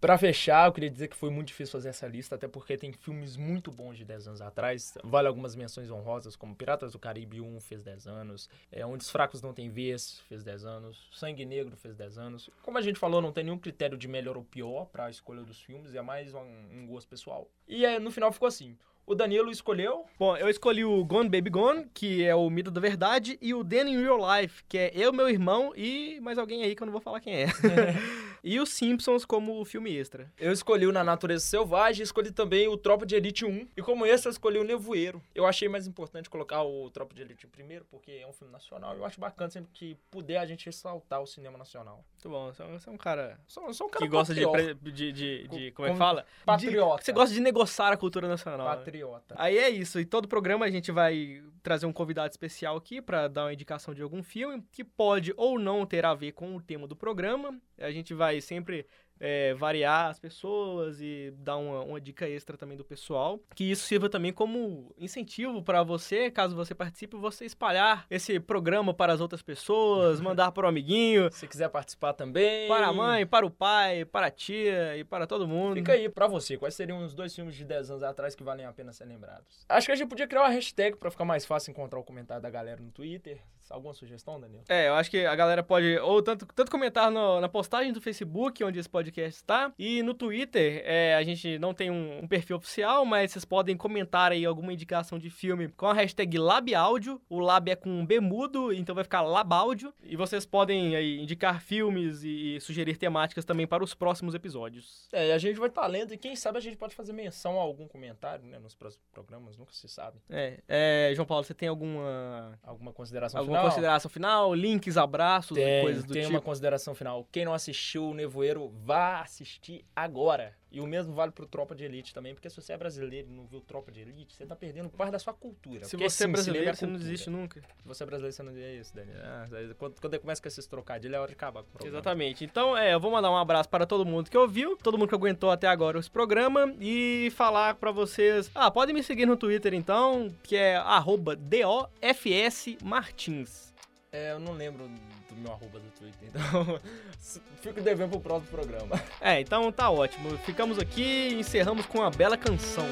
Pra 0.00 0.16
fechar, 0.16 0.66
eu 0.66 0.72
queria 0.72 0.88
dizer 0.88 1.08
que 1.08 1.16
foi 1.16 1.28
muito 1.28 1.48
difícil 1.48 1.72
fazer 1.72 1.90
essa 1.90 2.08
lista, 2.08 2.34
até 2.34 2.48
porque 2.48 2.74
tem 2.74 2.90
filmes 2.90 3.36
muito 3.36 3.70
bons 3.70 3.98
de 3.98 4.04
10 4.06 4.28
anos 4.28 4.40
atrás. 4.40 4.94
Vale 5.04 5.28
algumas 5.28 5.54
menções 5.54 5.90
honrosas, 5.90 6.34
como 6.34 6.56
Piratas 6.56 6.92
do 6.92 6.98
Caribe 6.98 7.38
1 7.38 7.60
fez 7.60 7.82
10 7.82 8.06
anos, 8.06 8.48
é, 8.72 8.84
Onde 8.86 9.04
os 9.04 9.10
Fracos 9.10 9.42
Não 9.42 9.52
Têm 9.52 9.68
Vez 9.68 10.20
fez 10.20 10.42
10 10.42 10.64
anos, 10.64 11.06
Sangue 11.12 11.44
Negro 11.44 11.76
fez 11.76 11.94
10 11.94 12.16
anos. 12.16 12.48
Como 12.62 12.78
a 12.78 12.80
gente 12.80 12.98
falou, 12.98 13.20
não 13.20 13.30
tem 13.30 13.44
nenhum 13.44 13.58
critério 13.58 13.98
de 13.98 14.08
melhor 14.08 14.38
ou 14.38 14.42
pior 14.42 14.86
pra 14.86 15.10
escolha 15.10 15.42
dos 15.42 15.60
filmes, 15.60 15.94
é 15.94 16.00
mais 16.00 16.32
um, 16.32 16.40
um 16.72 16.86
gosto 16.86 17.06
pessoal. 17.06 17.50
E 17.68 17.84
é, 17.84 17.98
no 17.98 18.10
final 18.10 18.32
ficou 18.32 18.48
assim. 18.48 18.78
O 19.06 19.14
Danilo 19.14 19.50
escolheu 19.50 20.04
Bom, 20.18 20.36
eu 20.36 20.48
escolhi 20.48 20.84
o 20.84 21.04
Gone 21.04 21.28
Baby 21.28 21.50
Gone, 21.50 21.86
que 21.92 22.22
é 22.22 22.34
o 22.34 22.48
Mito 22.48 22.70
da 22.70 22.80
Verdade, 22.80 23.36
e 23.42 23.52
o 23.52 23.64
Dan 23.64 23.88
in 23.88 24.00
Real 24.00 24.18
Life, 24.18 24.62
que 24.68 24.78
é 24.78 24.92
eu, 24.94 25.12
meu 25.12 25.28
irmão 25.28 25.72
e 25.76 26.20
mais 26.20 26.38
alguém 26.38 26.62
aí 26.62 26.76
que 26.76 26.82
eu 26.82 26.86
não 26.86 26.92
vou 26.92 27.00
falar 27.00 27.20
quem 27.20 27.42
é. 27.42 27.46
e 28.42 28.58
os 28.60 28.70
Simpsons 28.70 29.24
como 29.24 29.64
filme 29.64 29.94
extra. 29.96 30.32
Eu 30.38 30.52
escolhi 30.52 30.86
o 30.86 30.92
Na 30.92 31.02
Natureza 31.04 31.44
Selvagem, 31.44 32.02
escolhi 32.02 32.30
também 32.30 32.68
o 32.68 32.76
Tropa 32.76 33.04
de 33.06 33.14
Elite 33.14 33.44
1. 33.44 33.68
E 33.76 33.82
como 33.82 34.06
esse, 34.06 34.26
eu 34.26 34.32
escolhi 34.32 34.58
o 34.58 34.64
Nevoeiro. 34.64 35.22
Eu 35.34 35.46
achei 35.46 35.68
mais 35.68 35.86
importante 35.86 36.28
colocar 36.30 36.62
o 36.62 36.90
Tropa 36.90 37.14
de 37.14 37.22
Elite 37.22 37.46
primeiro, 37.46 37.84
porque 37.90 38.12
é 38.12 38.26
um 38.26 38.32
filme 38.32 38.52
nacional. 38.52 38.94
Eu 38.96 39.04
acho 39.04 39.20
bacana 39.20 39.50
sempre 39.50 39.70
que 39.72 39.96
puder 40.10 40.38
a 40.38 40.46
gente 40.46 40.66
ressaltar 40.66 41.20
o 41.22 41.26
cinema 41.26 41.58
nacional. 41.58 42.04
Muito 42.14 42.28
bom, 42.28 42.52
você 42.52 42.62
é 42.62 42.66
um- 42.90 42.94
é 42.94 42.98
cara 42.98 43.40
Sou, 43.46 43.72
sou 43.72 43.86
um 43.86 43.90
cara 43.90 44.04
que 44.04 44.10
gosta 44.10 44.34
de, 44.34 44.40
de, 44.74 45.12
de, 45.12 45.48
de- 45.48 45.70
Co- 45.72 45.76
Como 45.76 45.88
é 45.88 45.92
que 45.92 45.98
fala? 45.98 46.22
De- 46.22 46.44
patriota. 46.44 47.02
você 47.04 47.12
gosta 47.12 47.34
de 47.34 47.40
negociar 47.40 47.92
a 47.92 47.96
cultura 47.96 48.28
nacional. 48.28 48.68
né? 48.68 48.76
Patriota. 48.76 49.34
Aí 49.38 49.56
é 49.58 49.68
isso. 49.70 49.98
E 50.00 50.04
todo 50.04 50.28
programa 50.28 50.66
a 50.66 50.70
gente 50.70 50.90
vai 50.92 51.42
trazer 51.62 51.86
um 51.86 51.92
convidado 51.92 52.30
especial 52.30 52.76
aqui 52.76 53.02
pra 53.02 53.28
dar 53.28 53.44
uma 53.44 53.52
indicação 53.52 53.92
de 53.94 54.02
algum 54.02 54.22
filme 54.22 54.62
que 54.72 54.82
pode 54.82 55.32
ou 55.36 55.58
não 55.58 55.84
ter 55.86 56.04
a 56.06 56.14
ver 56.14 56.32
com 56.32 56.56
o 56.56 56.60
tema 56.60 56.86
do 56.86 56.96
programa. 56.96 57.58
A 57.78 57.90
gente 57.90 58.12
vai 58.14 58.29
sempre 58.40 58.86
é, 59.20 59.54
variar 59.54 60.08
as 60.10 60.18
pessoas 60.18 60.98
e 61.00 61.32
dar 61.36 61.56
uma, 61.58 61.82
uma 61.82 62.00
dica 62.00 62.26
extra 62.28 62.56
também 62.56 62.76
do 62.76 62.84
pessoal. 62.84 63.38
Que 63.54 63.70
isso 63.70 63.84
sirva 63.86 64.08
também 64.08 64.32
como 64.32 64.92
incentivo 64.98 65.62
pra 65.62 65.82
você, 65.82 66.30
caso 66.30 66.56
você 66.56 66.74
participe, 66.74 67.16
você 67.16 67.44
espalhar 67.44 68.06
esse 68.10 68.40
programa 68.40 68.94
para 68.94 69.12
as 69.12 69.20
outras 69.20 69.42
pessoas, 69.42 70.20
mandar 70.22 70.50
para 70.52 70.64
o 70.64 70.68
amiguinho, 70.68 71.30
Se 71.32 71.46
quiser 71.46 71.68
participar 71.68 72.14
também. 72.14 72.66
para 72.68 72.86
a 72.88 72.92
mãe, 72.92 73.26
para 73.26 73.44
o 73.46 73.50
pai, 73.50 74.04
para 74.04 74.26
a 74.26 74.30
tia 74.30 74.96
e 74.96 75.04
para 75.04 75.26
todo 75.26 75.46
mundo. 75.46 75.74
Fica 75.76 75.92
aí 75.92 76.08
pra 76.08 76.26
você, 76.26 76.56
quais 76.56 76.74
seriam 76.74 77.04
os 77.04 77.14
dois 77.14 77.34
filmes 77.34 77.54
de 77.54 77.64
10 77.64 77.90
anos 77.90 78.02
atrás 78.02 78.34
que 78.34 78.42
valem 78.42 78.64
a 78.66 78.72
pena 78.72 78.92
ser 78.92 79.04
lembrados? 79.04 79.64
Acho 79.68 79.86
que 79.86 79.92
a 79.92 79.96
gente 79.96 80.08
podia 80.08 80.26
criar 80.26 80.42
uma 80.42 80.48
hashtag 80.50 80.96
pra 80.96 81.10
ficar 81.10 81.24
mais 81.24 81.44
fácil 81.44 81.70
encontrar 81.70 81.98
o 81.98 82.04
comentário 82.04 82.42
da 82.42 82.48
galera 82.50 82.80
no 82.80 82.90
Twitter. 82.90 83.38
Alguma 83.68 83.94
sugestão, 83.94 84.40
Daniel? 84.40 84.64
É, 84.68 84.88
eu 84.88 84.94
acho 84.94 85.08
que 85.08 85.24
a 85.24 85.36
galera 85.36 85.62
pode 85.62 85.96
ou 85.98 86.20
tanto, 86.20 86.44
tanto 86.46 86.68
comentar 86.72 87.08
no- 87.08 87.40
na 87.40 87.48
postagem 87.48 87.92
do 87.92 88.00
Facebook, 88.00 88.64
onde 88.64 88.80
esse 88.80 88.88
podcast 88.88 89.09
está, 89.18 89.72
e 89.78 90.02
no 90.02 90.14
Twitter, 90.14 90.82
é, 90.84 91.14
a 91.14 91.22
gente 91.22 91.58
não 91.58 91.72
tem 91.72 91.90
um, 91.90 92.24
um 92.24 92.28
perfil 92.28 92.56
oficial, 92.56 93.04
mas 93.04 93.32
vocês 93.32 93.44
podem 93.44 93.76
comentar 93.76 94.32
aí 94.32 94.44
alguma 94.44 94.72
indicação 94.72 95.18
de 95.18 95.30
filme 95.30 95.68
com 95.68 95.86
a 95.86 95.92
hashtag 95.94 96.38
LabAudio. 96.38 97.20
O 97.28 97.40
Lab 97.40 97.70
é 97.70 97.76
com 97.76 97.90
um 97.90 98.04
B 98.04 98.20
mudo, 98.20 98.72
então 98.72 98.94
vai 98.94 99.04
ficar 99.04 99.22
LabAudio. 99.22 99.92
E 100.02 100.16
vocês 100.16 100.44
podem 100.44 100.94
aí 100.96 101.18
indicar 101.20 101.60
filmes 101.60 102.22
e, 102.22 102.56
e 102.56 102.60
sugerir 102.60 102.96
temáticas 102.96 103.44
também 103.44 103.66
para 103.66 103.82
os 103.82 103.94
próximos 103.94 104.34
episódios. 104.34 105.08
É, 105.12 105.28
e 105.28 105.32
a 105.32 105.38
gente 105.38 105.58
vai 105.58 105.68
estar 105.68 105.86
lendo 105.86 106.12
e 106.12 106.18
quem 106.18 106.36
sabe 106.36 106.58
a 106.58 106.60
gente 106.60 106.76
pode 106.76 106.94
fazer 106.94 107.12
menção 107.12 107.58
a 107.58 107.62
algum 107.62 107.86
comentário, 107.88 108.44
né, 108.44 108.58
nos 108.58 108.74
próximos 108.74 109.06
programas, 109.12 109.56
nunca 109.56 109.72
se 109.72 109.88
sabe. 109.88 110.18
É, 110.28 110.58
é, 110.68 111.12
João 111.14 111.26
Paulo, 111.26 111.44
você 111.44 111.54
tem 111.54 111.68
alguma, 111.68 112.58
Alguma 112.62 112.92
consideração 112.92 113.40
alguma 113.40 113.58
final? 113.58 113.70
consideração 113.70 114.10
final? 114.10 114.54
Links, 114.54 114.96
abraços 114.96 115.56
Tem, 115.56 115.82
coisas 115.82 116.04
do 116.04 116.12
tem 116.12 116.22
tipo? 116.22 116.34
uma 116.34 116.40
consideração 116.40 116.94
final. 116.94 117.26
Quem 117.30 117.44
não 117.44 117.54
assistiu 117.54 118.10
o 118.10 118.14
Nevoeiro, 118.14 118.68
vá 119.00 119.22
assistir 119.22 119.82
agora. 119.96 120.54
E 120.70 120.80
o 120.80 120.86
mesmo 120.86 121.14
vale 121.14 121.32
pro 121.32 121.46
Tropa 121.46 121.74
de 121.74 121.84
Elite 121.84 122.14
também, 122.14 122.34
porque 122.34 122.48
se 122.48 122.54
você 122.54 122.74
é 122.74 122.76
brasileiro 122.76 123.28
e 123.28 123.32
não 123.32 123.44
viu 123.46 123.60
Tropa 123.60 123.90
de 123.90 124.00
Elite, 124.00 124.36
você 124.36 124.46
tá 124.46 124.54
perdendo 124.54 124.88
parte 124.90 125.10
da 125.12 125.18
sua 125.18 125.32
cultura. 125.32 125.84
Se 125.84 125.96
Porque, 125.96 126.08
você 126.08 126.22
é 126.22 126.26
sim, 126.26 126.32
brasileiro, 126.32 126.68
é 126.68 126.74
você 126.74 126.86
não 126.86 126.96
desiste 126.96 127.30
nunca. 127.30 127.60
Se 127.60 127.66
você 127.84 128.04
é 128.04 128.06
brasileiro, 128.06 128.36
você 128.36 128.42
não 128.42 128.52
é 128.52 128.76
isso, 128.76 128.94
Daniel. 128.94 129.16
Ah, 129.20 129.48
quando, 129.76 130.00
quando 130.00 130.20
começa 130.20 130.40
com 130.40 130.46
esses 130.46 130.64
trocadilhos, 130.66 131.16
é 131.16 131.18
hora 131.18 131.28
de 131.28 131.34
acabar 131.34 131.62
com 131.62 131.70
o 131.70 131.72
programa. 131.72 131.96
Exatamente. 131.96 132.44
Então, 132.44 132.76
é, 132.76 132.94
eu 132.94 133.00
vou 133.00 133.10
mandar 133.10 133.32
um 133.32 133.36
abraço 133.36 133.68
para 133.68 133.84
todo 133.84 134.06
mundo 134.06 134.30
que 134.30 134.38
ouviu, 134.38 134.76
todo 134.76 134.96
mundo 134.96 135.08
que 135.08 135.14
aguentou 135.14 135.50
até 135.50 135.66
agora 135.66 135.98
esse 135.98 136.10
programa 136.10 136.72
e 136.78 137.32
falar 137.34 137.74
pra 137.74 137.90
vocês. 137.90 138.48
Ah, 138.54 138.70
podem 138.70 138.94
me 138.94 139.02
seguir 139.02 139.26
no 139.26 139.36
Twitter 139.36 139.74
então, 139.74 140.32
que 140.42 140.54
é 140.54 140.76
arroba 140.76 141.34
DOFSMartins. 141.34 143.69
É, 144.12 144.32
eu 144.32 144.40
não 144.40 144.52
lembro 144.52 144.88
do 145.28 145.36
meu 145.36 145.52
arroba 145.52 145.78
do 145.78 145.88
Twitter, 145.96 146.28
então 146.28 146.80
fico 147.62 147.80
devendo 147.80 148.10
pro 148.10 148.20
próximo 148.20 148.48
programa. 148.50 149.00
É, 149.20 149.40
então 149.40 149.70
tá 149.70 149.88
ótimo. 149.88 150.36
Ficamos 150.38 150.78
aqui 150.78 151.02
e 151.02 151.34
encerramos 151.34 151.86
com 151.86 151.98
uma 151.98 152.10
bela 152.10 152.36
canção. 152.36 152.84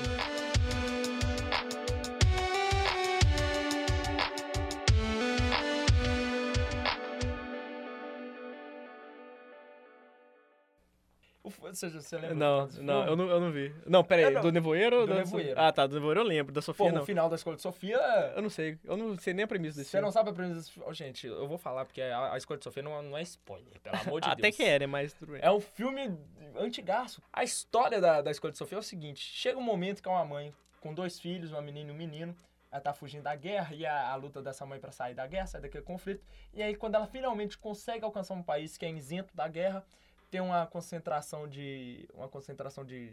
Você, 11.78 11.88
você 11.90 12.16
lembra? 12.16 12.34
Não, 12.34 12.60
não, 12.62 12.68
filme? 12.70 12.90
eu 12.90 13.16
não, 13.16 13.28
eu 13.30 13.40
não 13.40 13.50
vi. 13.52 13.74
Não, 13.86 14.04
pera 14.04 14.22
aí, 14.22 14.28
É, 14.28 14.30
não. 14.32 14.42
do 14.42 14.52
Nevoeiro? 14.52 15.00
ou 15.00 15.06
Do 15.06 15.14
Nevoeiro. 15.14 15.54
Ah, 15.60 15.72
tá, 15.72 15.86
do 15.86 15.94
Nevoeiro 15.94 16.20
eu 16.20 16.24
lembro, 16.24 16.52
da 16.52 16.60
Pô, 16.60 16.64
Sofia 16.66 16.86
o 16.86 16.92
não. 16.92 17.04
final 17.06 17.28
da 17.28 17.36
escolha 17.36 17.56
de 17.56 17.62
Sofia. 17.62 17.98
Eu 18.34 18.42
não 18.42 18.50
sei, 18.50 18.78
eu 18.84 18.96
não 18.96 19.16
sei 19.18 19.32
nem 19.34 19.44
a 19.44 19.48
premissa 19.48 19.78
desse 19.78 19.90
Você 19.90 20.00
não 20.00 20.10
filme. 20.10 20.12
sabe 20.12 20.30
a 20.30 20.32
premissa 20.32 20.56
desse 20.56 20.72
filme. 20.72 20.88
Ô, 20.88 20.92
gente, 20.92 21.26
eu 21.26 21.46
vou 21.48 21.58
falar 21.58 21.84
porque 21.84 22.02
a, 22.02 22.32
a 22.32 22.36
escolha 22.38 22.58
de 22.58 22.64
Sofia 22.64 22.82
não, 22.82 23.02
não 23.02 23.16
é 23.16 23.22
spoiler, 23.22 23.80
pelo 23.80 23.96
amor 24.00 24.20
de 24.20 24.28
Até 24.28 24.42
Deus. 24.42 24.56
que 24.56 24.62
é, 24.64 24.78
né, 24.80 24.86
mas 24.86 25.12
tudo 25.12 25.32
bem. 25.32 25.40
É 25.42 25.50
um 25.50 25.60
filme 25.60 26.18
antigaço. 26.56 27.22
A 27.32 27.44
história 27.44 28.00
da, 28.00 28.20
da 28.22 28.30
escolha 28.30 28.52
de 28.52 28.58
Sofia 28.58 28.76
é 28.76 28.80
o 28.80 28.82
seguinte: 28.82 29.20
chega 29.20 29.58
um 29.58 29.62
momento 29.62 30.02
que 30.02 30.08
é 30.08 30.12
uma 30.12 30.24
mãe 30.24 30.52
com 30.80 30.94
dois 30.94 31.18
filhos, 31.18 31.50
uma 31.52 31.62
menina 31.62 31.90
e 31.90 31.92
um 31.92 31.96
menino, 31.96 32.36
ela 32.70 32.80
tá 32.80 32.92
fugindo 32.92 33.22
da 33.24 33.34
guerra 33.34 33.74
e 33.74 33.84
a, 33.86 34.10
a 34.12 34.14
luta 34.14 34.40
dessa 34.42 34.64
mãe 34.66 34.78
para 34.78 34.92
sair 34.92 35.14
da 35.14 35.26
guerra, 35.26 35.46
sair 35.46 35.60
daquele 35.62 35.84
conflito. 35.84 36.24
E 36.52 36.62
aí, 36.62 36.74
quando 36.76 36.94
ela 36.94 37.06
finalmente 37.06 37.56
consegue 37.58 38.04
alcançar 38.04 38.34
um 38.34 38.42
país 38.42 38.76
que 38.76 38.84
é 38.86 38.90
isento 38.90 39.34
da 39.34 39.48
guerra, 39.48 39.84
tem 40.30 40.40
uma 40.40 40.66
concentração 40.66 41.48
de. 41.48 42.08
uma 42.14 42.28
concentração 42.28 42.84
de. 42.84 43.12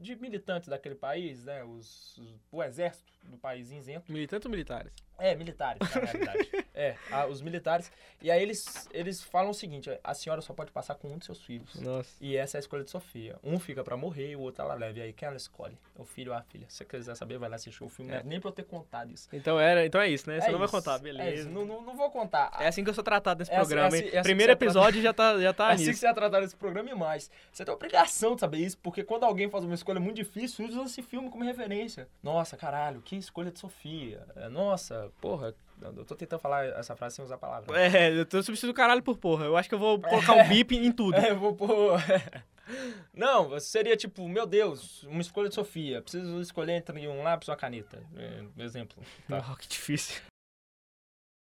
De 0.00 0.16
militantes 0.16 0.68
daquele 0.68 0.94
país, 0.94 1.44
né? 1.44 1.62
Os, 1.62 2.16
os- 2.18 2.40
o 2.50 2.62
exército 2.62 3.10
do 3.24 3.36
país 3.36 3.70
isento. 3.70 4.10
Militantes 4.10 4.46
ou 4.46 4.50
militares? 4.50 4.92
É, 5.18 5.34
militares, 5.34 5.78
na 5.94 6.00
realidade. 6.00 6.50
é, 6.74 6.96
a- 7.10 7.26
os 7.26 7.42
militares. 7.42 7.92
E 8.22 8.30
aí 8.30 8.40
eles, 8.42 8.88
eles 8.90 9.22
falam 9.22 9.50
o 9.50 9.54
seguinte: 9.54 9.90
a 10.02 10.14
senhora 10.14 10.40
só 10.40 10.54
pode 10.54 10.70
passar 10.72 10.94
com 10.94 11.08
um 11.12 11.18
de 11.18 11.26
seus 11.26 11.42
filhos. 11.42 11.74
Nossa. 11.74 12.08
E 12.22 12.34
essa 12.34 12.56
é 12.56 12.58
a 12.58 12.60
escolha 12.60 12.82
de 12.82 12.90
Sofia. 12.90 13.36
Um 13.44 13.60
fica 13.60 13.84
pra 13.84 13.98
morrer 13.98 14.30
e 14.30 14.36
o 14.36 14.40
outro 14.40 14.62
ela 14.64 14.72
leva. 14.74 14.98
E 14.98 15.02
aí 15.02 15.12
quem 15.12 15.26
ela 15.28 15.36
escolhe? 15.36 15.76
O 15.98 16.04
filho 16.06 16.32
ou 16.32 16.38
a 16.38 16.40
filha. 16.42 16.64
Se 16.70 16.78
você 16.78 16.84
quiser 16.86 17.14
saber, 17.14 17.36
vai 17.36 17.50
lá 17.50 17.56
assistir 17.56 17.84
o 17.84 17.88
filme. 17.90 18.10
É. 18.10 18.14
Não 18.14 18.20
é 18.20 18.24
nem 18.24 18.40
pra 18.40 18.48
eu 18.48 18.52
ter 18.54 18.64
contado 18.64 19.12
isso. 19.12 19.28
Então, 19.30 19.60
era, 19.60 19.84
então 19.84 20.00
é 20.00 20.08
isso, 20.08 20.26
né? 20.30 20.40
Você 20.40 20.48
É 20.48 20.52
não 20.52 20.58
vai 20.58 20.64
isso, 20.66 20.74
contar, 20.76 20.94
é 20.96 20.98
beleza. 21.00 21.40
isso. 21.42 21.50
Não, 21.50 21.66
não, 21.66 21.82
não 21.82 21.94
vou 21.94 22.10
contar. 22.10 22.56
É 22.58 22.66
assim 22.68 22.82
que 22.82 22.88
eu 22.88 22.94
sou 22.94 23.04
tratado 23.04 23.40
nesse 23.40 23.50
É 23.50 23.56
assim- 23.56 23.66
programa, 23.66 23.94
é 23.94 24.00
assim- 24.00 24.08
é 24.08 24.18
assim 24.20 24.22
Primeiro 24.22 24.50
é 24.52 24.54
episódio 24.54 25.02
já 25.02 25.12
tá, 25.12 25.38
já 25.38 25.52
tá 25.52 25.70
É 25.72 25.74
assim 25.74 25.84
que 25.90 25.96
você 25.96 26.06
vai 26.06 26.14
tratar 26.14 26.42
esse 26.42 26.56
programa 26.56 26.88
e 26.88 26.94
mais. 26.94 27.30
Você 27.52 27.62
tem 27.62 27.70
a 27.72 27.74
obrigação 27.76 28.34
de 28.36 28.40
saber 28.40 28.58
isso, 28.58 28.78
porque 28.78 29.04
quando 29.04 29.24
alguém 29.24 29.50
faz 29.50 29.64
uma 29.64 29.74
escolha 29.74 29.89
muito 29.98 30.16
difícil, 30.16 30.66
usa 30.66 30.82
esse 30.82 31.02
filme 31.02 31.30
como 31.30 31.42
referência. 31.42 32.06
Nossa, 32.22 32.56
caralho, 32.56 33.00
que 33.00 33.16
escolha 33.16 33.50
de 33.50 33.58
Sofia. 33.58 34.22
É, 34.36 34.48
Nossa, 34.48 35.10
porra, 35.20 35.54
eu 35.82 36.04
tô 36.04 36.14
tentando 36.14 36.40
falar 36.40 36.66
essa 36.66 36.94
frase 36.94 37.16
sem 37.16 37.24
usar 37.24 37.38
palavras. 37.38 37.74
É, 37.76 38.12
eu 38.12 38.26
tô 38.26 38.42
substituindo 38.42 38.74
caralho 38.74 39.02
por 39.02 39.16
porra. 39.16 39.46
Eu 39.46 39.56
acho 39.56 39.68
que 39.68 39.74
eu 39.74 39.78
vou 39.78 39.98
colocar 40.00 40.34
um 40.34 40.48
bip 40.48 40.76
em 40.76 40.92
tudo. 40.92 41.16
É, 41.16 41.30
eu 41.30 41.38
vou 41.38 41.54
pôr. 41.54 41.98
Não, 43.12 43.58
seria 43.58 43.96
tipo, 43.96 44.28
meu 44.28 44.46
Deus, 44.46 45.02
uma 45.04 45.20
escolha 45.20 45.48
de 45.48 45.54
Sofia. 45.54 46.02
Preciso 46.02 46.40
escolher 46.40 46.74
entre 46.74 47.08
um 47.08 47.22
lápis 47.22 47.48
ou 47.48 47.52
uma 47.52 47.58
caneta. 47.58 48.00
É, 48.16 48.62
exemplo. 48.62 49.02
Tá. 49.28 49.44
Oh, 49.50 49.56
que 49.56 49.66
difícil. 49.66 50.20